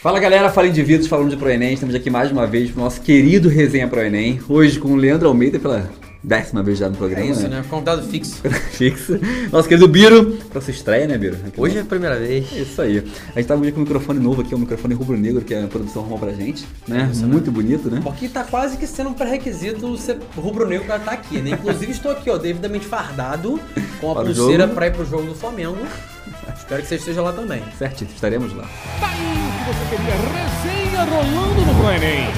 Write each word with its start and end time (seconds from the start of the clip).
Fala 0.00 0.18
galera, 0.18 0.48
fala 0.48 0.66
indivíduos 0.66 1.06
falando 1.06 1.28
de 1.28 1.36
ProEnem, 1.36 1.74
estamos 1.74 1.94
aqui 1.94 2.08
mais 2.08 2.32
uma 2.32 2.46
vez 2.46 2.70
pro 2.70 2.80
nosso 2.80 3.02
querido 3.02 3.50
Resenha 3.50 3.86
ProEnem, 3.86 4.40
hoje 4.48 4.80
com 4.80 4.92
o 4.92 4.96
Leandro 4.96 5.28
Almeida 5.28 5.58
pela 5.58 5.90
décima 6.24 6.62
vez 6.62 6.78
já 6.78 6.88
no 6.88 6.96
programa. 6.96 7.26
É 7.26 7.30
isso, 7.30 7.46
né? 7.46 7.62
Convidado 7.68 8.02
fixo. 8.08 8.40
Fixo. 8.72 9.20
Nosso 9.52 9.68
querido 9.68 9.86
Biro, 9.86 10.38
pra 10.50 10.62
sua 10.62 10.70
estreia, 10.70 11.06
né, 11.06 11.18
Biro? 11.18 11.36
Aqui 11.46 11.60
Hoje 11.60 11.76
é 11.76 11.82
a 11.82 11.84
primeira 11.84 12.18
vez. 12.18 12.50
É 12.50 12.60
isso 12.60 12.80
aí. 12.80 13.04
A 13.34 13.38
gente 13.38 13.46
tá 13.46 13.54
hoje 13.54 13.72
com 13.72 13.80
um 13.80 13.82
microfone 13.82 14.18
novo 14.18 14.40
aqui, 14.40 14.54
um 14.54 14.58
microfone 14.58 14.94
rubro-negro 14.94 15.42
que 15.42 15.54
a 15.54 15.66
produção 15.66 16.00
arrumou 16.00 16.18
pra 16.18 16.32
gente, 16.32 16.66
né? 16.88 17.10
Isso, 17.12 17.20
né? 17.20 17.28
Muito 17.30 17.52
bonito, 17.52 17.90
né? 17.90 18.00
Porque 18.02 18.26
tá 18.26 18.42
quase 18.42 18.78
que 18.78 18.86
sendo 18.86 19.10
um 19.10 19.14
pré-requisito 19.14 19.98
ser 19.98 20.16
rubro-negro 20.34 20.86
pra 20.86 20.96
estar 20.96 21.12
aqui, 21.12 21.42
né? 21.42 21.50
Inclusive 21.50 21.92
estou 21.92 22.12
aqui, 22.12 22.30
ó, 22.30 22.38
devidamente 22.38 22.86
fardado, 22.86 23.60
com 24.00 24.12
a 24.12 24.14
Para 24.14 24.30
o 24.30 24.34
pulseira 24.34 24.66
pra 24.66 24.86
ir 24.86 24.94
pro 24.94 25.04
jogo 25.04 25.24
do 25.24 25.34
Flamengo. 25.34 25.76
Espero 26.70 26.82
que 26.82 26.88
você 26.88 26.94
esteja 26.94 27.20
lá 27.20 27.32
também. 27.32 27.64
Certinho, 27.76 28.08
estaremos 28.14 28.52
lá. 28.54 28.62
Tá 29.00 29.08
aí 29.08 29.18
o 29.18 29.50
que 29.58 29.64
você 29.64 29.96
queria. 29.96 30.14
Resenha 30.14 31.02
rolando 31.02 31.66
no 31.66 31.74
Proenem. 31.74 32.28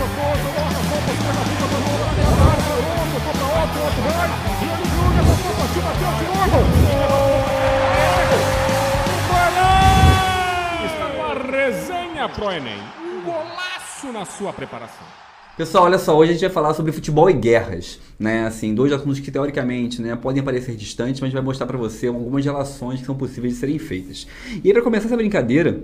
Está 10.86 11.10
com 11.14 11.22
a 11.22 11.34
resenha 11.50 12.28
Proenem. 12.30 12.82
Um 13.02 13.20
golaço 13.20 14.12
na 14.14 14.24
sua 14.24 14.54
preparação. 14.54 15.21
Pessoal, 15.62 15.84
olha 15.84 15.96
só, 15.96 16.18
hoje 16.18 16.30
a 16.30 16.32
gente 16.32 16.40
vai 16.40 16.50
falar 16.50 16.74
sobre 16.74 16.90
futebol 16.90 17.30
e 17.30 17.32
guerras, 17.32 18.00
né? 18.18 18.44
Assim, 18.44 18.74
dois 18.74 18.92
assuntos 18.92 19.20
que 19.20 19.30
teoricamente, 19.30 20.02
né, 20.02 20.16
podem 20.16 20.42
parecer 20.42 20.74
distantes, 20.74 21.20
mas 21.20 21.22
a 21.22 21.26
gente 21.26 21.34
vai 21.34 21.42
mostrar 21.44 21.66
pra 21.66 21.78
você 21.78 22.08
algumas 22.08 22.44
relações 22.44 22.98
que 22.98 23.06
são 23.06 23.14
possíveis 23.14 23.54
de 23.54 23.60
serem 23.60 23.78
feitas. 23.78 24.26
E 24.64 24.66
aí, 24.66 24.72
pra 24.72 24.82
começar 24.82 25.06
essa 25.06 25.16
brincadeira, 25.16 25.80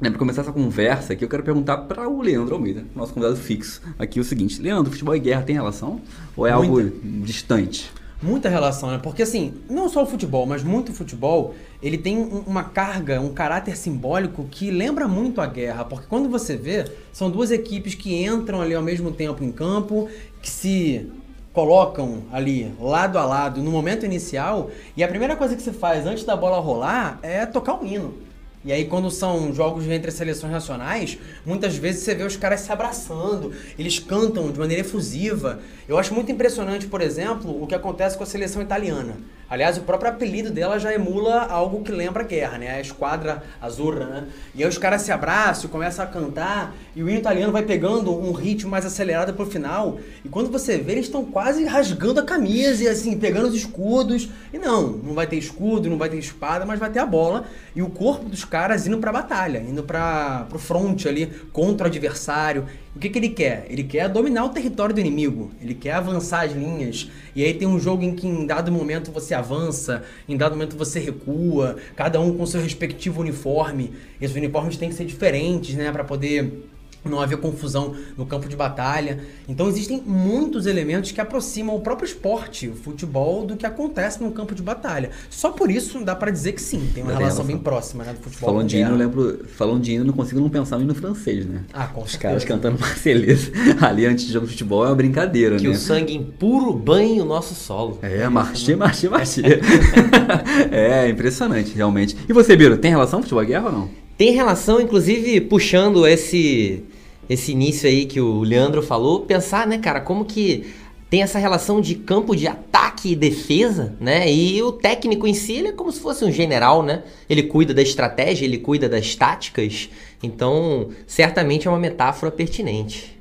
né, 0.00 0.10
pra 0.10 0.18
começar 0.18 0.40
essa 0.40 0.50
conversa 0.50 1.12
aqui, 1.12 1.24
eu 1.24 1.28
quero 1.28 1.44
perguntar 1.44 1.76
para 1.76 2.08
o 2.08 2.20
Leandro 2.20 2.56
Almeida, 2.56 2.84
nosso 2.92 3.14
convidado 3.14 3.36
fixo, 3.36 3.80
aqui 4.00 4.18
o 4.18 4.24
seguinte: 4.24 4.60
Leandro, 4.60 4.90
futebol 4.90 5.14
e 5.14 5.20
guerra 5.20 5.42
tem 5.42 5.54
relação 5.54 6.00
ou 6.36 6.44
é 6.44 6.50
algo 6.50 6.72
Muita. 6.72 6.96
distante? 7.24 7.88
Muita 8.22 8.50
relação, 8.50 8.90
né? 8.90 9.00
Porque 9.02 9.22
assim, 9.22 9.54
não 9.68 9.88
só 9.88 10.02
o 10.02 10.06
futebol, 10.06 10.44
mas 10.44 10.62
muito 10.62 10.92
futebol, 10.92 11.54
ele 11.82 11.96
tem 11.96 12.18
um- 12.18 12.42
uma 12.46 12.64
carga, 12.64 13.18
um 13.18 13.32
caráter 13.32 13.76
simbólico 13.78 14.46
que 14.50 14.70
lembra 14.70 15.08
muito 15.08 15.40
a 15.40 15.46
guerra. 15.46 15.84
Porque 15.86 16.06
quando 16.06 16.28
você 16.28 16.54
vê, 16.54 16.84
são 17.12 17.30
duas 17.30 17.50
equipes 17.50 17.94
que 17.94 18.22
entram 18.22 18.60
ali 18.60 18.74
ao 18.74 18.82
mesmo 18.82 19.10
tempo 19.10 19.42
em 19.42 19.50
campo, 19.50 20.06
que 20.42 20.50
se 20.50 21.10
colocam 21.54 22.22
ali 22.30 22.72
lado 22.78 23.18
a 23.18 23.24
lado 23.24 23.62
no 23.62 23.70
momento 23.70 24.04
inicial, 24.04 24.70
e 24.94 25.02
a 25.02 25.08
primeira 25.08 25.34
coisa 25.34 25.56
que 25.56 25.62
se 25.62 25.72
faz 25.72 26.06
antes 26.06 26.24
da 26.24 26.36
bola 26.36 26.60
rolar 26.60 27.18
é 27.22 27.46
tocar 27.46 27.82
o 27.82 27.86
hino. 27.86 28.14
E 28.62 28.72
aí, 28.72 28.84
quando 28.84 29.10
são 29.10 29.54
jogos 29.54 29.86
entre 29.86 30.10
seleções 30.10 30.52
nacionais, 30.52 31.18
muitas 31.46 31.76
vezes 31.76 32.02
você 32.02 32.14
vê 32.14 32.24
os 32.24 32.36
caras 32.36 32.60
se 32.60 32.70
abraçando, 32.70 33.54
eles 33.78 33.98
cantam 33.98 34.52
de 34.52 34.58
maneira 34.58 34.82
efusiva. 34.82 35.60
Eu 35.88 35.98
acho 35.98 36.12
muito 36.12 36.30
impressionante, 36.30 36.86
por 36.86 37.00
exemplo, 37.00 37.62
o 37.62 37.66
que 37.66 37.74
acontece 37.74 38.18
com 38.18 38.22
a 38.22 38.26
seleção 38.26 38.60
italiana. 38.60 39.16
Aliás, 39.50 39.76
o 39.76 39.80
próprio 39.80 40.12
apelido 40.12 40.48
dela 40.48 40.78
já 40.78 40.94
emula 40.94 41.42
algo 41.46 41.82
que 41.82 41.90
lembra 41.90 42.22
a 42.22 42.26
guerra, 42.26 42.56
né? 42.56 42.70
A 42.70 42.80
esquadra 42.80 43.42
azurra, 43.60 44.06
né? 44.06 44.26
E 44.54 44.62
aí 44.62 44.68
os 44.68 44.78
caras 44.78 45.02
se 45.02 45.10
abraçam, 45.10 45.68
começam 45.68 46.04
a 46.04 46.08
cantar, 46.08 46.72
e 46.94 47.02
o 47.02 47.08
hino 47.08 47.18
italiano 47.18 47.52
vai 47.52 47.64
pegando 47.64 48.16
um 48.16 48.30
ritmo 48.30 48.70
mais 48.70 48.86
acelerado 48.86 49.34
pro 49.34 49.44
final. 49.44 49.98
E 50.24 50.28
quando 50.28 50.52
você 50.52 50.78
vê, 50.78 50.92
eles 50.92 51.06
estão 51.06 51.24
quase 51.24 51.64
rasgando 51.64 52.20
a 52.20 52.22
camisa 52.22 52.84
e 52.84 52.88
assim, 52.88 53.18
pegando 53.18 53.48
os 53.48 53.54
escudos. 53.54 54.28
E 54.52 54.58
não, 54.58 54.86
não 54.86 55.14
vai 55.14 55.26
ter 55.26 55.36
escudo, 55.36 55.90
não 55.90 55.98
vai 55.98 56.08
ter 56.08 56.18
espada, 56.18 56.64
mas 56.64 56.78
vai 56.78 56.90
ter 56.90 57.00
a 57.00 57.06
bola 57.06 57.44
e 57.74 57.82
o 57.82 57.90
corpo 57.90 58.28
dos 58.28 58.44
caras 58.44 58.86
indo 58.86 58.98
pra 58.98 59.12
batalha, 59.12 59.58
indo 59.58 59.82
para 59.82 60.46
pro 60.48 60.58
front 60.58 61.06
ali 61.06 61.26
contra 61.52 61.86
o 61.86 61.90
adversário. 61.90 62.66
O 62.94 62.98
que, 62.98 63.08
que 63.08 63.18
ele 63.18 63.28
quer? 63.28 63.66
Ele 63.70 63.84
quer 63.84 64.08
dominar 64.08 64.44
o 64.44 64.48
território 64.48 64.92
do 64.92 65.00
inimigo, 65.00 65.52
ele 65.62 65.74
quer 65.74 65.92
avançar 65.92 66.44
as 66.44 66.52
linhas. 66.52 67.08
E 67.36 67.44
aí 67.44 67.54
tem 67.54 67.68
um 67.68 67.78
jogo 67.78 68.02
em 68.02 68.16
que 68.16 68.26
em 68.26 68.44
dado 68.44 68.72
momento 68.72 69.12
você 69.12 69.32
avança, 69.32 70.02
em 70.28 70.36
dado 70.36 70.52
momento 70.52 70.76
você 70.76 70.98
recua, 70.98 71.76
cada 71.94 72.20
um 72.20 72.36
com 72.36 72.44
seu 72.44 72.60
respectivo 72.60 73.20
uniforme. 73.20 73.92
E 74.20 74.26
os 74.26 74.34
uniformes 74.34 74.76
têm 74.76 74.88
que 74.88 74.96
ser 74.96 75.04
diferentes, 75.04 75.76
né, 75.76 75.92
para 75.92 76.02
poder 76.02 76.64
não 77.08 77.20
haver 77.20 77.38
confusão 77.38 77.94
no 78.16 78.26
campo 78.26 78.48
de 78.48 78.56
batalha. 78.56 79.20
Então 79.48 79.68
existem 79.68 80.02
muitos 80.04 80.66
elementos 80.66 81.12
que 81.12 81.20
aproximam 81.20 81.74
o 81.76 81.80
próprio 81.80 82.06
esporte, 82.06 82.68
o 82.68 82.74
futebol, 82.74 83.46
do 83.46 83.56
que 83.56 83.64
acontece 83.64 84.22
no 84.22 84.30
campo 84.32 84.54
de 84.54 84.62
batalha. 84.62 85.10
Só 85.30 85.50
por 85.50 85.70
isso 85.70 86.04
dá 86.04 86.14
pra 86.14 86.30
dizer 86.30 86.52
que 86.52 86.60
sim, 86.62 86.90
tem 86.94 87.02
uma 87.02 87.12
relação 87.12 87.38
relação. 87.38 87.46
bem 87.46 87.58
próxima 87.58 88.04
né, 88.04 88.12
do 88.12 88.20
futebol. 88.20 88.50
Falando 88.50 88.68
de 88.68 88.76
hino, 88.78 88.90
eu 88.90 88.96
lembro. 88.96 89.44
Falando 89.56 89.80
de 89.80 89.92
hino, 89.92 90.04
não 90.04 90.12
consigo 90.12 90.40
não 90.40 90.48
pensar 90.50 90.76
no 90.76 90.84
hino 90.84 90.94
francês, 90.94 91.46
né? 91.46 91.62
Ah, 91.72 91.86
com 91.86 92.02
Os 92.02 92.10
certeza. 92.12 92.18
caras 92.18 92.44
cantando 92.44 92.78
Marselhesa 92.80 93.50
ali 93.80 94.06
antes 94.06 94.26
de 94.26 94.32
jogo 94.32 94.46
de 94.46 94.52
futebol 94.52 94.84
é 94.84 94.88
uma 94.88 94.94
brincadeira, 94.94 95.56
Que 95.56 95.64
né? 95.68 95.70
o 95.70 95.76
sangue 95.76 96.14
impuro 96.14 96.72
banhe 96.72 97.20
o 97.20 97.24
nosso 97.24 97.54
solo. 97.54 97.98
É, 98.02 98.28
marchê, 98.28 98.76
marchê, 98.76 99.08
marchê. 99.08 99.42
é, 100.70 101.08
impressionante, 101.08 101.72
realmente. 101.74 102.16
E 102.28 102.32
você, 102.32 102.56
Biro, 102.56 102.76
tem 102.76 102.90
relação 102.90 103.20
futebol 103.22 103.42
e 103.42 103.46
guerra 103.46 103.66
ou 103.66 103.72
não? 103.72 103.90
Tem 104.16 104.32
relação, 104.32 104.80
inclusive, 104.80 105.40
puxando 105.40 106.06
esse, 106.06 106.84
esse 107.30 107.52
início 107.52 107.88
aí 107.88 108.06
que 108.06 108.20
o 108.20 108.40
Leandro 108.40 108.82
falou, 108.82 109.20
pensar, 109.20 109.64
né, 109.64 109.78
cara, 109.78 110.00
como 110.00 110.24
que 110.24 110.74
tem 111.08 111.22
essa 111.22 111.38
relação 111.38 111.80
de 111.80 111.94
campo 111.94 112.34
de 112.34 112.48
ataque 112.48 113.12
e 113.12 113.16
defesa, 113.16 113.96
né? 114.00 114.30
E 114.30 114.60
o 114.62 114.72
técnico 114.72 115.26
em 115.26 115.34
si, 115.34 115.54
ele 115.54 115.68
é 115.68 115.72
como 115.72 115.90
se 115.90 116.00
fosse 116.00 116.24
um 116.24 116.30
general, 116.30 116.82
né? 116.82 117.04
Ele 117.28 117.44
cuida 117.44 117.72
da 117.72 117.82
estratégia, 117.82 118.44
ele 118.44 118.58
cuida 118.58 118.88
das 118.88 119.14
táticas. 119.14 119.88
Então, 120.22 120.90
certamente 121.06 121.66
é 121.66 121.70
uma 121.70 121.78
metáfora 121.78 122.30
pertinente. 122.32 123.19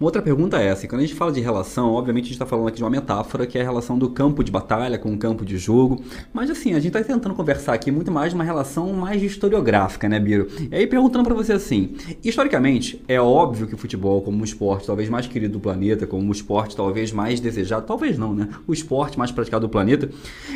Uma 0.00 0.06
outra 0.06 0.22
pergunta 0.22 0.62
é 0.62 0.66
essa, 0.66 0.86
quando 0.86 1.00
a 1.00 1.04
gente 1.04 1.16
fala 1.16 1.32
de 1.32 1.40
relação, 1.40 1.90
obviamente 1.90 2.22
a 2.22 2.26
gente 2.26 2.34
está 2.34 2.46
falando 2.46 2.68
aqui 2.68 2.76
de 2.76 2.84
uma 2.84 2.90
metáfora, 2.90 3.44
que 3.48 3.58
é 3.58 3.62
a 3.62 3.64
relação 3.64 3.98
do 3.98 4.08
campo 4.08 4.44
de 4.44 4.52
batalha 4.52 4.96
com 4.96 5.12
o 5.12 5.18
campo 5.18 5.44
de 5.44 5.58
jogo, 5.58 6.00
mas 6.32 6.48
assim, 6.48 6.70
a 6.70 6.76
gente 6.78 6.96
está 6.96 7.02
tentando 7.02 7.34
conversar 7.34 7.74
aqui 7.74 7.90
muito 7.90 8.08
mais 8.08 8.30
de 8.30 8.36
uma 8.36 8.44
relação 8.44 8.92
mais 8.92 9.20
historiográfica, 9.20 10.08
né, 10.08 10.20
Biro? 10.20 10.46
E 10.70 10.76
aí 10.76 10.86
perguntando 10.86 11.24
para 11.24 11.34
você 11.34 11.52
assim, 11.52 11.96
historicamente, 12.22 13.02
é 13.08 13.20
óbvio 13.20 13.66
que 13.66 13.74
o 13.74 13.76
futebol 13.76 14.22
como 14.22 14.38
um 14.38 14.44
esporte 14.44 14.86
talvez 14.86 15.08
mais 15.08 15.26
querido 15.26 15.54
do 15.54 15.60
planeta, 15.60 16.06
como 16.06 16.22
um 16.22 16.30
esporte 16.30 16.76
talvez 16.76 17.10
mais 17.10 17.40
desejado, 17.40 17.84
talvez 17.84 18.16
não, 18.16 18.32
né? 18.32 18.50
O 18.68 18.72
esporte 18.72 19.18
mais 19.18 19.32
praticado 19.32 19.66
do 19.66 19.68
planeta, 19.68 20.08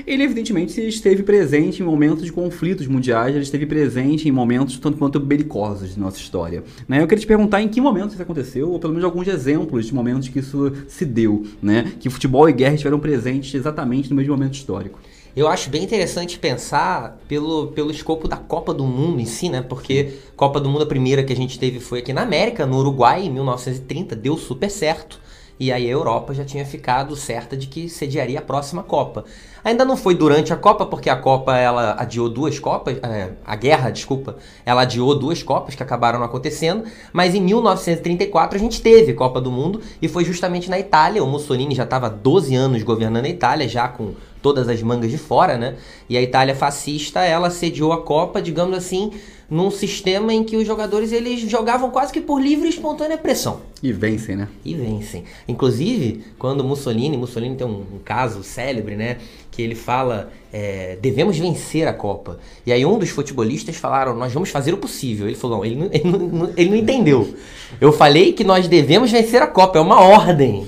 ele 0.07 0.23
evidentemente 0.23 0.81
esteve 0.87 1.25
presente 1.25 1.83
em 1.83 1.85
momentos 1.85 2.25
de 2.25 2.31
conflitos 2.31 2.87
mundiais, 2.87 3.35
ele 3.35 3.43
esteve 3.43 3.67
presente 3.67 4.29
em 4.29 4.33
momentos 4.33 4.79
tanto 4.79 4.99
quanto 4.99 5.19
belicosos 5.19 5.95
de 5.95 5.99
nossa 5.99 6.19
história, 6.19 6.63
né? 6.87 7.03
Eu 7.03 7.09
queria 7.09 7.23
te 7.23 7.27
perguntar 7.27 7.61
em 7.61 7.67
que 7.67 7.81
momento 7.81 8.13
isso 8.13 8.23
aconteceu, 8.23 8.71
ou 8.71 8.79
pelo 8.79 8.93
menos 8.93 9.05
alguns 9.05 9.32
exemplos 9.33 9.87
de 9.87 9.95
momentos 9.95 10.29
que 10.29 10.39
isso 10.39 10.73
se 10.89 11.05
deu, 11.05 11.45
né? 11.63 11.93
Que 11.99 12.11
futebol 12.11 12.49
e 12.49 12.53
guerra 12.53 12.75
estiveram 12.75 13.01
presentes 13.01 13.55
exatamente 13.55 14.11
no 14.11 14.17
mesmo 14.17 14.33
momento 14.33 14.55
histórico. 14.55 15.01
Eu 15.35 15.49
acho 15.49 15.71
bem 15.71 15.83
interessante 15.83 16.39
pensar 16.39 17.19
pelo, 17.27 17.69
pelo 17.69 17.91
escopo 17.91 18.29
da 18.29 18.37
Copa 18.37 18.75
do 18.75 18.85
Mundo 18.85 19.19
em 19.19 19.25
si, 19.25 19.49
né? 19.49 19.63
Porque 19.63 20.19
Copa 20.37 20.61
do 20.61 20.69
Mundo, 20.69 20.83
a 20.83 20.87
primeira 20.87 21.25
que 21.25 21.33
a 21.33 21.37
gente 21.37 21.59
teve 21.59 21.81
foi 21.81 22.01
aqui 22.01 22.13
na 22.13 22.21
América, 22.21 22.67
no 22.67 22.77
Uruguai, 22.79 23.25
em 23.25 23.31
1930, 23.31 24.15
deu 24.15 24.37
super 24.37 24.71
certo. 24.71 25.19
E 25.63 25.71
aí 25.71 25.87
a 25.87 25.91
Europa 25.91 26.35
já 26.35 26.45
tinha 26.45 26.67
ficado 26.67 27.15
certa 27.15 27.57
de 27.57 27.69
que 27.69 27.89
sediaria 27.89 28.41
a 28.41 28.43
próxima 28.43 28.83
Copa. 28.83 29.25
Ainda 29.63 29.85
não 29.85 29.97
foi 29.97 30.13
durante 30.13 30.53
a 30.53 30.57
Copa, 30.57 30.85
porque 30.85 31.09
a 31.09 31.15
Copa 31.15 31.57
ela 31.57 31.95
adiou 32.01 32.29
duas 32.29 32.59
Copas, 32.59 32.99
é, 33.01 33.31
a 33.47 33.55
guerra, 33.55 33.91
desculpa, 33.91 34.35
ela 34.67 34.83
adiou 34.83 35.17
duas 35.17 35.41
Copas 35.41 35.77
que 35.77 35.83
acabaram 35.85 36.25
acontecendo, 36.25 36.83
mas 37.13 37.33
em 37.33 37.41
1934 37.41 38.57
a 38.57 38.61
gente 38.61 38.83
teve 38.83 39.15
Copa 39.15 39.41
do 39.41 39.53
Mundo 39.53 39.81
e 40.03 40.09
foi 40.09 40.25
justamente 40.25 40.69
na 40.69 40.81
Itália. 40.81 41.23
O 41.23 41.29
Mussolini 41.29 41.77
já 41.77 41.85
estava 41.85 42.11
12 42.11 42.53
anos 42.57 42.83
governando 42.83 43.27
a 43.27 43.29
Itália, 43.29 43.69
já 43.69 43.87
com 43.87 44.15
todas 44.43 44.69
as 44.69 44.83
mangas 44.83 45.13
de 45.13 45.19
fora, 45.19 45.57
né? 45.57 45.77
E 46.09 46.17
a 46.17 46.21
Itália 46.21 46.57
fascista, 46.57 47.21
ela 47.21 47.51
sediou 47.51 47.93
a 47.93 48.03
Copa, 48.03 48.43
digamos 48.43 48.77
assim, 48.77 49.13
num 49.53 49.71
sistema 49.71 50.33
em 50.33 50.43
que 50.43 50.57
os 50.57 50.67
jogadores 50.67 51.13
eles 51.13 51.41
jogavam 51.41 51.91
quase 51.91 52.11
que 52.11 52.23
por 52.23 52.41
livre 52.41 52.65
e 52.67 52.71
espontânea 52.71 53.19
pressão 53.19 53.61
E 53.83 53.93
vencem, 53.93 54.35
né? 54.35 54.49
e 54.65 54.75
vencem. 54.75 55.25
Inclusive, 55.47 56.25
quando 56.39 56.65
Mussolini, 56.65 57.19
Mussolini 57.19 57.55
tem 57.55 57.67
um, 57.67 57.81
um 57.81 57.99
caso 58.03 58.43
célebre, 58.43 58.97
né? 58.97 59.19
Que 59.51 59.61
ele 59.61 59.75
fala, 59.75 60.33
é, 60.51 60.97
devemos 61.03 61.37
vencer 61.37 61.87
a 61.87 61.93
Copa. 61.93 62.39
E 62.65 62.73
aí 62.73 62.87
um 62.87 62.99
dos 62.99 63.11
futebolistas 63.11 63.77
falaram, 63.77 64.17
nós 64.17 64.33
vamos 64.33 64.49
fazer 64.49 64.73
o 64.73 64.79
possível. 64.79 65.27
Ele 65.27 65.37
falou, 65.37 65.59
não, 65.59 65.65
ele 65.67 65.77
não, 65.77 65.91
ele 65.93 66.09
não, 66.09 66.53
ele 66.57 66.71
não 66.71 66.77
entendeu. 66.77 67.35
Eu 67.79 67.93
falei 67.93 68.33
que 68.33 68.45
nós 68.45 68.67
devemos 68.67 69.11
vencer 69.11 69.43
a 69.43 69.47
Copa, 69.47 69.79
é 69.79 69.83
uma 69.83 70.01
ordem. 70.01 70.67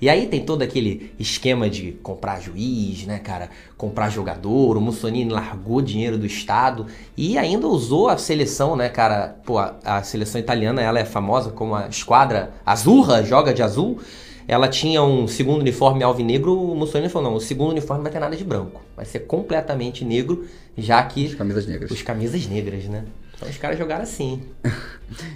E 0.00 0.08
aí 0.08 0.26
tem 0.26 0.44
todo 0.44 0.62
aquele 0.62 1.12
esquema 1.18 1.68
de 1.68 1.92
comprar 2.02 2.40
juiz, 2.40 3.04
né, 3.04 3.18
cara? 3.18 3.50
Comprar 3.76 4.10
jogador. 4.10 4.76
O 4.76 4.80
Mussolini 4.80 5.30
largou 5.30 5.82
dinheiro 5.82 6.16
do 6.16 6.24
Estado 6.24 6.86
e 7.16 7.36
ainda 7.36 7.66
usou 7.66 8.08
a 8.08 8.16
seleção, 8.16 8.76
né, 8.76 8.88
cara? 8.88 9.36
Pô, 9.44 9.58
a, 9.58 9.76
a 9.84 10.02
seleção 10.02 10.40
italiana 10.40 10.80
ela 10.80 11.00
é 11.00 11.04
famosa 11.04 11.50
como 11.50 11.74
a 11.74 11.88
esquadra 11.88 12.52
azurra, 12.64 13.24
joga 13.24 13.52
de 13.52 13.62
azul. 13.62 13.98
Ela 14.46 14.68
tinha 14.68 15.02
um 15.02 15.26
segundo 15.28 15.60
uniforme 15.60 16.02
alvinegro. 16.02 16.58
O 16.58 16.74
Mussolini 16.74 17.10
falou: 17.10 17.30
não, 17.30 17.36
o 17.36 17.40
segundo 17.40 17.72
uniforme 17.72 17.98
não 17.98 18.04
vai 18.04 18.12
ter 18.12 18.20
nada 18.20 18.36
de 18.36 18.44
branco. 18.44 18.80
Vai 18.96 19.04
ser 19.04 19.20
completamente 19.20 20.04
negro, 20.04 20.46
já 20.76 21.02
que. 21.02 21.26
As 21.26 21.34
camisas 21.34 21.66
negras. 21.66 21.90
Os 21.90 22.02
camisas 22.02 22.46
negras, 22.46 22.84
né? 22.84 23.04
Então 23.38 23.48
os 23.48 23.56
caras 23.56 23.78
jogaram 23.78 24.02
assim. 24.02 24.42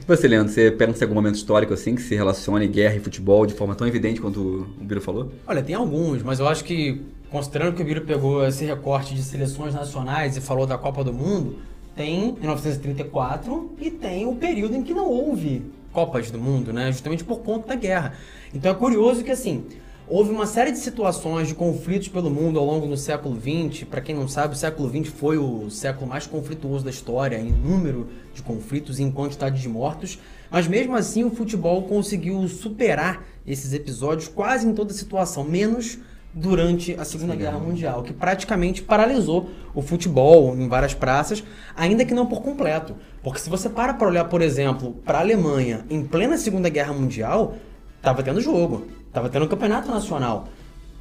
Você, 0.06 0.28
Leandro, 0.28 0.52
você 0.52 0.70
pensa 0.70 1.00
em 1.00 1.04
algum 1.04 1.14
momento 1.14 1.36
histórico 1.36 1.72
assim 1.72 1.94
que 1.94 2.02
se 2.02 2.14
relacione 2.14 2.66
guerra 2.66 2.96
e 2.96 3.00
futebol 3.00 3.46
de 3.46 3.54
forma 3.54 3.74
tão 3.74 3.86
evidente 3.86 4.20
quanto 4.20 4.68
o 4.78 4.84
Biro 4.84 5.00
falou? 5.00 5.32
Olha, 5.46 5.62
tem 5.62 5.74
alguns, 5.74 6.22
mas 6.22 6.40
eu 6.40 6.46
acho 6.46 6.62
que, 6.62 7.00
considerando 7.30 7.74
que 7.74 7.80
o 7.80 7.84
Biro 7.84 8.02
pegou 8.02 8.46
esse 8.46 8.66
recorte 8.66 9.14
de 9.14 9.22
seleções 9.22 9.72
nacionais 9.72 10.36
e 10.36 10.42
falou 10.42 10.66
da 10.66 10.76
Copa 10.76 11.02
do 11.02 11.12
Mundo, 11.12 11.56
tem 11.96 12.34
1934 12.34 13.76
e 13.80 13.90
tem 13.90 14.26
o 14.26 14.34
período 14.34 14.76
em 14.76 14.82
que 14.82 14.92
não 14.92 15.08
houve 15.08 15.62
Copas 15.90 16.30
do 16.30 16.38
Mundo, 16.38 16.70
né? 16.70 16.92
Justamente 16.92 17.24
por 17.24 17.38
conta 17.38 17.68
da 17.68 17.74
guerra. 17.74 18.14
Então 18.52 18.70
é 18.70 18.74
curioso 18.74 19.24
que, 19.24 19.30
assim, 19.30 19.64
houve 20.14 20.30
uma 20.30 20.44
série 20.44 20.70
de 20.70 20.78
situações 20.78 21.48
de 21.48 21.54
conflitos 21.54 22.06
pelo 22.08 22.28
mundo 22.28 22.58
ao 22.58 22.66
longo 22.66 22.86
do 22.86 22.98
século 22.98 23.34
XX. 23.34 23.84
Para 23.84 24.02
quem 24.02 24.14
não 24.14 24.28
sabe, 24.28 24.52
o 24.52 24.56
século 24.58 24.86
XX 24.90 25.10
foi 25.10 25.38
o 25.38 25.70
século 25.70 26.06
mais 26.06 26.26
conflituoso 26.26 26.84
da 26.84 26.90
história 26.90 27.38
em 27.38 27.50
número 27.50 28.08
de 28.34 28.42
conflitos 28.42 28.98
e 28.98 29.02
em 29.02 29.10
quantidade 29.10 29.58
de 29.58 29.66
mortos. 29.70 30.18
Mas 30.50 30.68
mesmo 30.68 30.94
assim, 30.94 31.24
o 31.24 31.30
futebol 31.30 31.84
conseguiu 31.84 32.46
superar 32.46 33.24
esses 33.46 33.72
episódios 33.72 34.28
quase 34.28 34.68
em 34.68 34.74
toda 34.74 34.92
situação, 34.92 35.44
menos 35.44 35.98
durante 36.34 36.94
a 37.00 37.06
Segunda 37.06 37.34
Guerra 37.34 37.58
Mundial, 37.58 38.02
que 38.02 38.12
praticamente 38.12 38.82
paralisou 38.82 39.48
o 39.74 39.80
futebol 39.80 40.54
em 40.54 40.68
várias 40.68 40.92
praças, 40.92 41.42
ainda 41.74 42.04
que 42.04 42.12
não 42.12 42.26
por 42.26 42.42
completo. 42.42 42.96
Porque 43.22 43.40
se 43.40 43.48
você 43.48 43.66
para 43.70 43.94
para 43.94 44.08
olhar, 44.08 44.26
por 44.26 44.42
exemplo, 44.42 44.92
para 45.06 45.16
a 45.16 45.20
Alemanha 45.22 45.86
em 45.88 46.04
plena 46.04 46.36
Segunda 46.36 46.68
Guerra 46.68 46.92
Mundial, 46.92 47.54
estava 47.96 48.22
tendo 48.22 48.40
jogo, 48.40 48.86
estava 49.12 49.28
tendo 49.28 49.46
campeonato 49.46 49.90
nacional. 49.90 50.48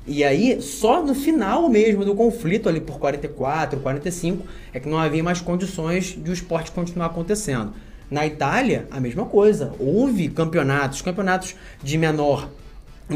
E 0.06 0.22
aí, 0.22 0.62
só 0.62 1.02
no 1.02 1.16
final 1.16 1.70
mesmo 1.70 2.04
do 2.04 2.14
conflito, 2.14 2.68
ali 2.68 2.82
por 2.82 3.00
44, 3.00 3.80
45, 3.80 4.46
é 4.74 4.80
que 4.80 4.90
não 4.90 4.98
havia 4.98 5.24
mais 5.24 5.40
condições 5.40 6.18
de 6.22 6.30
o 6.30 6.34
esporte 6.34 6.72
continuar 6.72 7.06
acontecendo. 7.06 7.74
Na 8.10 8.28
Itália, 8.28 8.86
a 8.92 9.00
mesma 9.00 9.26
coisa. 9.26 9.74
Houve 9.80 10.28
campeonatos, 10.28 11.02
campeonatos 11.02 11.56
de 11.82 11.98
menor 11.98 12.50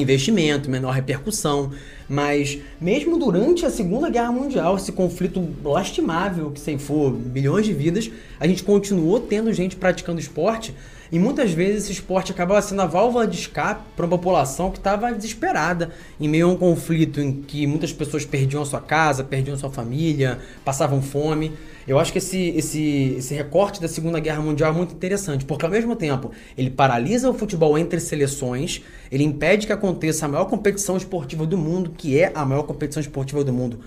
investimento, 0.01 0.69
menor 0.69 0.91
repercussão. 0.91 1.71
Mas 2.07 2.59
mesmo 2.79 3.17
durante 3.17 3.65
a 3.65 3.69
Segunda 3.69 4.09
Guerra 4.09 4.31
Mundial, 4.31 4.75
esse 4.75 4.91
conflito 4.91 5.47
lastimável 5.63 6.51
que 6.51 6.59
ceifou 6.59 7.11
milhões 7.11 7.65
de 7.65 7.73
vidas, 7.73 8.11
a 8.39 8.47
gente 8.47 8.63
continuou 8.63 9.19
tendo 9.19 9.51
gente 9.51 9.75
praticando 9.75 10.19
esporte 10.19 10.73
e 11.11 11.19
muitas 11.19 11.51
vezes 11.51 11.83
esse 11.83 11.93
esporte 11.93 12.31
acabava 12.31 12.61
sendo 12.61 12.81
a 12.81 12.85
válvula 12.85 13.27
de 13.27 13.37
escape 13.37 13.81
para 13.95 14.05
uma 14.05 14.17
população 14.17 14.71
que 14.71 14.77
estava 14.77 15.11
desesperada 15.13 15.91
em 16.19 16.27
meio 16.27 16.47
a 16.47 16.51
um 16.51 16.57
conflito 16.57 17.21
em 17.21 17.31
que 17.41 17.65
muitas 17.67 17.93
pessoas 17.93 18.25
perdiam 18.25 18.61
a 18.61 18.65
sua 18.65 18.81
casa, 18.81 19.23
perdiam 19.23 19.55
a 19.55 19.57
sua 19.57 19.69
família, 19.69 20.39
passavam 20.63 21.01
fome. 21.01 21.51
Eu 21.87 21.99
acho 21.99 22.11
que 22.11 22.17
esse, 22.17 22.49
esse, 22.55 23.15
esse 23.17 23.33
recorte 23.33 23.79
da 23.79 23.87
Segunda 23.87 24.19
Guerra 24.19 24.41
Mundial 24.41 24.71
é 24.71 24.75
muito 24.75 24.95
interessante, 24.95 25.45
porque 25.45 25.65
ao 25.65 25.71
mesmo 25.71 25.95
tempo 25.95 26.31
ele 26.57 26.69
paralisa 26.69 27.29
o 27.29 27.33
futebol 27.33 27.77
entre 27.77 27.99
seleções, 27.99 28.81
ele 29.11 29.23
impede 29.23 29.67
que 29.67 29.73
aconteça 29.73 30.25
a 30.25 30.29
maior 30.29 30.45
competição 30.45 30.97
esportiva 30.97 31.45
do 31.45 31.57
mundo, 31.57 31.91
que 31.95 32.19
é 32.19 32.31
a 32.33 32.43
maior 32.43 32.63
competição 32.63 33.01
esportiva 33.01 33.43
do 33.43 33.53
mundo 33.53 33.79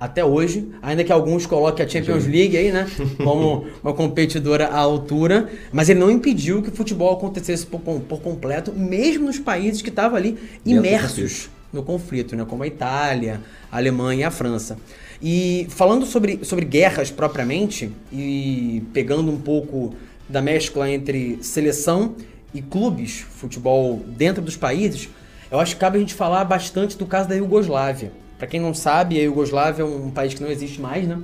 até 0.00 0.24
hoje, 0.24 0.68
ainda 0.80 1.02
que 1.02 1.10
alguns 1.10 1.44
coloquem 1.44 1.84
a 1.84 1.88
Champions 1.88 2.24
League 2.24 2.56
aí, 2.56 2.70
né, 2.70 2.86
como 3.24 3.66
uma 3.82 3.92
competidora 3.92 4.68
à 4.68 4.78
altura, 4.78 5.48
mas 5.72 5.88
ele 5.88 5.98
não 5.98 6.10
impediu 6.10 6.62
que 6.62 6.68
o 6.68 6.72
futebol 6.72 7.12
acontecesse 7.12 7.66
por, 7.66 7.80
por 7.80 8.20
completo, 8.20 8.72
mesmo 8.72 9.26
nos 9.26 9.38
países 9.38 9.82
que 9.82 9.88
estavam 9.88 10.16
ali 10.16 10.38
imersos 10.64 11.50
no 11.72 11.82
conflito, 11.82 12.36
né, 12.36 12.46
como 12.48 12.62
a 12.62 12.66
Itália, 12.66 13.40
a 13.70 13.76
Alemanha 13.76 14.20
e 14.20 14.24
a 14.24 14.30
França. 14.30 14.78
E 15.20 15.66
falando 15.70 16.06
sobre, 16.06 16.44
sobre 16.44 16.64
guerras 16.64 17.10
propriamente, 17.10 17.90
e 18.12 18.82
pegando 18.92 19.30
um 19.30 19.40
pouco 19.40 19.94
da 20.28 20.40
mescla 20.40 20.90
entre 20.90 21.38
seleção 21.42 22.14
e 22.54 22.62
clubes, 22.62 23.20
futebol 23.20 24.02
dentro 24.06 24.40
dos 24.40 24.56
países, 24.56 25.08
eu 25.50 25.58
acho 25.58 25.74
que 25.74 25.80
cabe 25.80 25.96
a 25.96 26.00
gente 26.00 26.14
falar 26.14 26.44
bastante 26.44 26.96
do 26.96 27.06
caso 27.06 27.28
da 27.28 27.34
Iugoslávia. 27.34 28.12
Para 28.36 28.46
quem 28.46 28.60
não 28.60 28.72
sabe, 28.72 29.18
a 29.18 29.22
Iugoslávia 29.22 29.82
é 29.82 29.84
um 29.84 30.10
país 30.10 30.34
que 30.34 30.42
não 30.42 30.50
existe 30.50 30.80
mais, 30.80 31.06
né? 31.08 31.18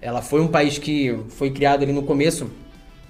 Ela 0.00 0.22
foi 0.22 0.40
um 0.40 0.48
país 0.48 0.78
que 0.78 1.18
foi 1.30 1.50
criado 1.50 1.82
ali 1.82 1.92
no 1.92 2.02
começo 2.02 2.50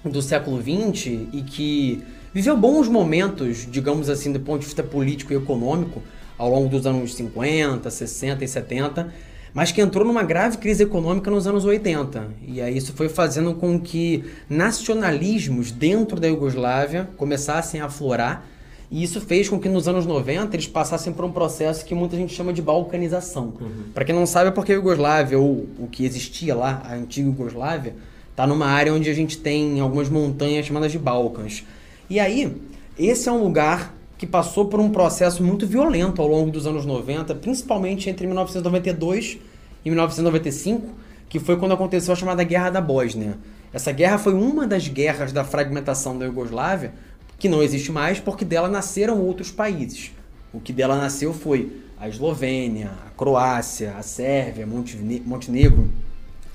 do 0.05 0.21
século 0.21 0.61
XX 0.61 1.07
e 1.33 1.43
que 1.47 2.03
viveu 2.33 2.57
bons 2.57 2.89
momentos, 2.89 3.67
digamos 3.71 4.09
assim, 4.09 4.33
do 4.33 4.41
ponto 4.41 4.61
de 4.61 4.67
vista 4.67 4.83
político 4.83 5.33
e 5.33 5.37
econômico, 5.37 6.03
ao 6.37 6.51
longo 6.51 6.69
dos 6.69 6.87
anos 6.87 7.15
50, 7.15 7.89
60 7.89 8.45
e 8.45 8.49
70, 8.49 9.13
mas 9.55 9.71
que 9.71 9.81
entrou 9.81 10.05
numa 10.05 10.23
grave 10.23 10.59
crise 10.59 10.83
econômica 10.83 11.31
nos 11.31 11.47
anos 11.47 11.65
80. 11.65 12.29
E 12.47 12.61
aí 12.61 12.77
isso 12.77 12.93
foi 12.93 13.09
fazendo 13.09 13.55
com 13.55 13.79
que 13.79 14.25
nacionalismos 14.51 15.71
dentro 15.71 16.21
da 16.21 16.27
Iugoslávia 16.27 17.09
começassem 17.17 17.81
a 17.81 17.87
aflorar 17.87 18.45
e 18.91 19.03
isso 19.03 19.21
fez 19.21 19.49
com 19.49 19.59
que 19.59 19.69
nos 19.69 19.89
anos 19.89 20.07
90 20.07 20.55
eles 20.55 20.69
passassem 20.69 21.13
por 21.13 21.25
um 21.25 21.33
processo 21.33 21.85
que 21.85 21.95
muita 21.95 22.17
gente 22.17 22.33
chama 22.33 22.53
de 22.53 22.63
balcanização. 22.63 23.55
Uhum. 23.61 23.91
Para 23.93 24.05
quem 24.05 24.15
não 24.15 24.25
sabe, 24.25 24.49
é 24.49 24.51
porque 24.53 24.71
a 24.71 24.77
Iugoslávia, 24.77 25.37
ou 25.37 25.67
o 25.79 25.89
que 25.91 26.05
existia 26.05 26.55
lá, 26.55 26.83
a 26.85 26.95
antiga 26.95 27.27
Iugoslávia, 27.27 27.97
está 28.31 28.47
numa 28.47 28.67
área 28.67 28.93
onde 28.93 29.11
a 29.11 29.15
gente 29.15 29.39
tem 29.39 29.81
algumas 29.81 30.09
montanhas 30.09 30.67
chamadas 30.67 30.93
de 30.93 30.99
Balcãs. 30.99 31.65
E 32.09 32.21
aí, 32.21 32.57
esse 32.97 33.29
é 33.29 33.33
um 33.33 33.43
lugar 33.43 33.93
que 34.17 34.27
passou 34.27 34.67
por 34.67 34.81
um 34.81 34.91
processo 34.91 35.43
muito 35.43 35.67
violento 35.67 36.23
ao 36.23 36.29
longo 36.29 36.51
dos 36.51 36.67
anos 36.67 36.87
90, 36.87 37.35
principalmente 37.37 38.09
entre 38.09 38.27
1992 38.27 39.39
e 39.85 39.91
1995, 39.91 40.87
que 41.29 41.41
foi 41.41 41.57
quando 41.57 41.73
aconteceu 41.73 42.13
a 42.13 42.17
chamada 42.17 42.45
Guerra 42.45 42.71
da 42.71 42.81
Bósnia. 42.81 43.37
Essa 43.73 43.91
guerra 43.91 44.19
foi 44.19 44.35
uma 44.35 44.67
das 44.67 44.87
guerras 44.87 45.33
da 45.33 45.45
fragmentação 45.45 46.17
da 46.17 46.27
Iugoslávia, 46.27 46.93
que 47.39 47.49
não 47.49 47.63
existe 47.63 47.91
mais 47.91 48.21
porque 48.21 48.45
dela 48.45 48.69
nasceram 48.69 49.21
outros 49.21 49.51
países. 49.51 50.13
O 50.53 50.61
que 50.61 50.73
dela 50.73 50.97
nasceu 50.97 51.35
foi 51.35 51.73
a 51.99 52.09
Eslovênia, 52.09 52.93
a 53.07 53.11
Croácia, 53.11 53.95
a 53.99 54.03
Sérvia, 54.03 54.65
Montenegro, 54.67 55.91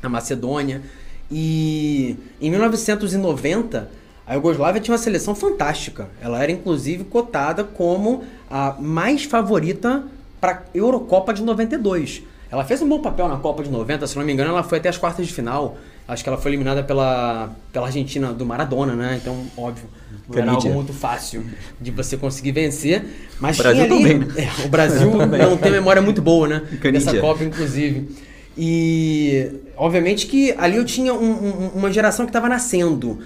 a 0.02 0.08
Macedônia. 0.08 0.82
E 1.30 2.16
em 2.40 2.50
1990, 2.50 3.90
a 4.30 4.36
Iugoslávia 4.36 4.80
tinha 4.80 4.94
uma 4.94 5.02
seleção 5.02 5.34
fantástica. 5.34 6.08
Ela 6.22 6.44
era 6.44 6.52
inclusive 6.52 7.04
cotada 7.04 7.64
como 7.64 8.24
a 8.48 8.76
mais 8.80 9.24
favorita 9.24 10.04
para 10.40 10.52
a 10.52 10.62
Eurocopa 10.72 11.34
de 11.34 11.42
92. 11.42 12.22
Ela 12.52 12.64
fez 12.64 12.80
um 12.84 12.88
bom 12.88 13.00
papel 13.00 13.28
na 13.28 13.38
Copa 13.38 13.64
de 13.64 13.72
90, 13.72 14.06
se 14.06 14.16
não 14.16 14.24
me 14.24 14.32
engano, 14.32 14.52
ela 14.52 14.62
foi 14.62 14.78
até 14.78 14.88
as 14.88 14.98
quartas 14.98 15.26
de 15.26 15.34
final. 15.34 15.78
Acho 16.08 16.24
que 16.24 16.30
ela 16.30 16.38
foi 16.38 16.52
eliminada 16.52 16.84
pela, 16.84 17.50
pela 17.74 17.88
Argentina 17.88 18.32
do 18.32 18.46
Maradona, 18.46 18.94
né? 18.96 19.20
Então, 19.20 19.46
óbvio, 19.58 19.86
não 20.28 20.40
era 20.40 20.52
algo 20.52 20.70
muito 20.70 20.94
fácil 20.94 21.44
de 21.82 21.90
você 21.90 22.16
conseguir 22.16 22.52
vencer. 22.52 23.04
Mas 23.40 23.60
o 23.60 23.64
Brasil 23.64 23.84
ali, 23.84 23.90
também. 23.90 24.20
Né? 24.20 24.28
É, 24.38 24.66
o 24.66 24.70
Brasil 24.70 25.10
não 25.26 25.58
tem 25.58 25.72
memória 25.72 26.04
muito 26.04 26.22
boa, 26.22 26.48
né? 26.48 26.62
Dessa 26.92 27.20
Copa, 27.20 27.44
inclusive. 27.44 28.10
E, 28.56 29.52
obviamente, 29.76 30.28
que 30.28 30.54
ali 30.58 30.78
eu 30.78 30.86
tinha 30.86 31.14
um, 31.14 31.32
um, 31.32 31.68
uma 31.76 31.92
geração 31.92 32.26
que 32.26 32.30
estava 32.30 32.48
nascendo. 32.48 33.20